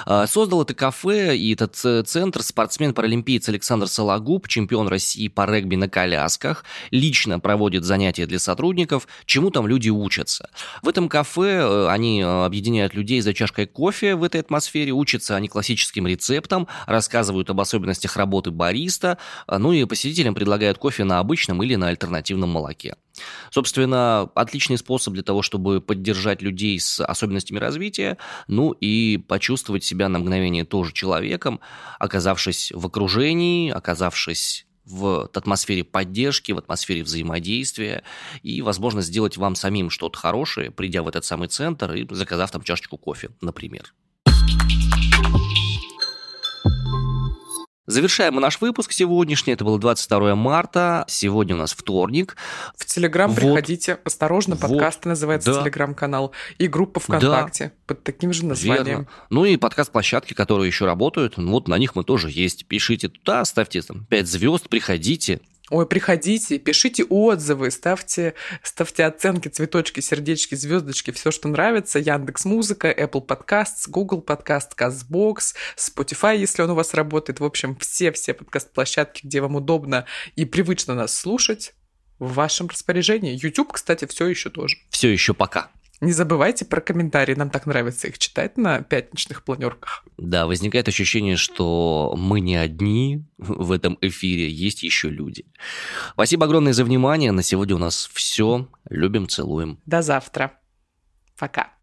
Э, 0.07 0.27
создал 0.27 0.63
это 0.63 0.75
кафе 0.75 1.37
и 1.37 1.53
этот 1.53 1.81
э, 1.85 2.03
центр 2.03 2.43
спортсмен-паралимпиец 2.43 3.49
Александр 3.49 3.89
Сологуб, 3.89 4.49
чемпион 4.49 4.89
России 4.89 5.29
по 5.29 5.47
регби 5.47 5.68
регби 5.69 5.77
на 5.77 5.89
колясках, 5.89 6.65
лично 6.91 7.41
проводит 7.41 7.85
занятия 7.85 8.27
для 8.27 8.39
сотрудников, 8.39 9.07
чему 9.27 9.51
там 9.51 9.67
люди 9.67 9.91
учатся. 9.91 10.49
В 10.83 10.89
этом 10.89 11.09
кафе 11.09 11.61
э, 11.61 11.89
они 11.89 12.21
э, 12.21 12.45
объединяют 12.45 12.95
людей 12.95 13.21
за 13.21 13.35
чашкой 13.35 13.67
кофе 13.67 14.15
в 14.15 14.23
этой 14.23 14.41
атмосфере, 14.41 14.93
учатся 14.93 15.37
они 15.37 15.49
классическим 15.49 16.07
рецептам, 16.07 16.67
рассказывают 16.87 17.51
об 17.51 17.61
особенностях 17.61 18.17
работы 18.17 18.51
бариста, 18.51 19.19
э, 19.47 19.59
ну 19.59 19.73
и 19.73 19.85
посетителям 19.85 20.35
предлагают 20.35 20.79
кофе 20.79 21.05
на 21.05 21.19
обычном 21.19 21.63
или 21.63 21.77
на 21.77 21.89
альтернативном 21.89 22.51
молоке. 22.51 22.97
Собственно, 23.51 24.31
отличный 24.35 24.79
способ 24.79 25.15
для 25.15 25.23
того, 25.23 25.43
чтобы 25.43 25.81
поддержать 25.81 26.41
людей 26.41 26.79
с 26.79 27.05
особенностями 27.05 27.59
развития, 27.59 28.17
ну 28.47 28.73
и 28.73 29.17
почувствовать 29.17 29.85
себя 29.85 30.09
на 30.09 30.21
мгновение 30.21 30.65
тоже 30.65 30.93
человеком, 30.93 31.61
оказавшись 31.99 32.73
в 32.73 32.87
окружении, 32.87 33.71
оказавшись 33.71 34.68
в 34.89 35.31
атмосфере 35.35 35.85
поддержки, 35.85 36.53
в 36.53 36.59
атмосфере 36.59 37.03
взаимодействия 37.03 38.03
и, 38.43 38.63
возможно, 38.63 39.03
сделать 39.03 39.37
вам 39.37 39.55
самим 39.55 39.91
что-то 39.91 40.19
хорошее, 40.19 40.71
придя 40.71 41.03
в 41.03 41.09
этот 41.09 41.25
самый 41.25 41.49
центр 41.49 41.93
и 41.93 42.07
заказав 42.11 42.51
там 42.51 42.63
чашечку 42.63 42.97
кофе, 42.97 43.31
например. 43.41 43.95
Завершаем 47.89 48.35
мы 48.35 48.43
наш 48.43 48.61
выпуск 48.61 48.93
сегодняшний. 48.93 49.55
Это 49.55 49.65
было 49.65 49.79
22 49.79 50.35
марта. 50.35 51.07
Сегодня 51.09 51.55
у 51.55 51.59
нас 51.59 51.73
вторник. 51.73 52.37
В 52.77 52.85
Телеграм 52.85 53.31
вот. 53.31 53.37
приходите. 53.37 53.99
Осторожно, 54.05 54.57
вот. 54.57 54.69
подкасты 54.69 55.09
называется 55.09 55.55
да. 55.55 55.63
Телеграм-канал. 55.63 56.33
И 56.59 56.67
группа 56.67 57.01
ВКонтакте 57.01 57.65
да. 57.65 57.73
под 57.87 58.05
таким 58.05 58.35
же 58.35 58.45
названием. 58.45 58.85
Верно. 58.85 59.07
Ну 59.31 59.47
и 59.47 59.57
подкаст-площадки, 59.57 60.35
которые 60.35 60.67
еще 60.67 60.85
работают. 60.85 61.39
Вот 61.39 61.67
на 61.67 61.79
них 61.79 61.97
мы 61.97 62.05
тоже 62.05 62.29
есть. 62.31 62.67
Пишите 62.67 63.09
туда, 63.09 63.43
ставьте 63.47 63.81
там 63.81 64.05
5 64.05 64.29
звезд, 64.29 64.69
приходите. 64.69 65.41
Ой, 65.71 65.87
приходите, 65.87 66.59
пишите 66.59 67.05
отзывы, 67.05 67.71
ставьте, 67.71 68.35
ставьте 68.63 69.05
оценки, 69.05 69.49
цветочки, 69.49 70.01
сердечки, 70.01 70.55
звездочки, 70.55 71.11
все, 71.11 71.31
что 71.31 71.49
нравится. 71.49 71.99
Яндекс 71.99 72.47
Музыка, 72.47 72.91
Apple 72.91 73.27
Podcasts, 73.27 73.89
Google 73.89 74.25
Podcast, 74.27 74.71
CastBox, 74.77 75.55
Spotify, 75.77 76.37
если 76.39 76.63
он 76.63 76.71
у 76.71 76.75
вас 76.75 76.95
работает. 76.95 77.41
В 77.41 77.45
общем, 77.45 77.77
все-все 77.77 78.33
подкаст-площадки, 78.33 79.27
где 79.27 79.41
вам 79.41 79.57
удобно 79.57 80.07
и 80.37 80.45
привычно 80.45 80.95
нас 80.95 81.15
слушать, 81.15 81.75
в 82.19 82.35
вашем 82.35 82.67
распоряжении. 82.69 83.39
YouTube, 83.41 83.73
кстати, 83.73 84.05
все 84.07 84.27
еще 84.27 84.51
тоже. 84.51 84.77
Все 84.91 85.13
еще 85.13 85.35
пока. 85.35 85.71
Не 86.01 86.13
забывайте 86.13 86.65
про 86.65 86.81
комментарии, 86.81 87.35
нам 87.35 87.51
так 87.51 87.67
нравится 87.67 88.07
их 88.07 88.19
читать 88.19 88.57
на 88.57 88.83
пятничных 88.83 89.43
планерках. 89.43 90.05
Да, 90.17 90.47
возникает 90.47 90.87
ощущение, 90.87 91.37
что 91.37 92.15
мы 92.17 92.41
не 92.41 92.55
одни 92.55 93.25
в 93.37 93.73
этом 93.73 93.99
эфире, 94.01 94.49
есть 94.49 94.85
еще 94.85 95.09
люди. 95.11 95.45
Спасибо 96.13 96.47
огромное 96.47 96.73
за 96.73 96.85
внимание, 96.85 97.33
на 97.33 97.43
сегодня 97.43 97.75
у 97.75 97.79
нас 97.79 98.09
все. 98.13 98.69
Любим, 98.89 99.29
целуем. 99.29 99.81
До 99.87 100.03
завтра. 100.03 100.53
Пока. 101.37 101.78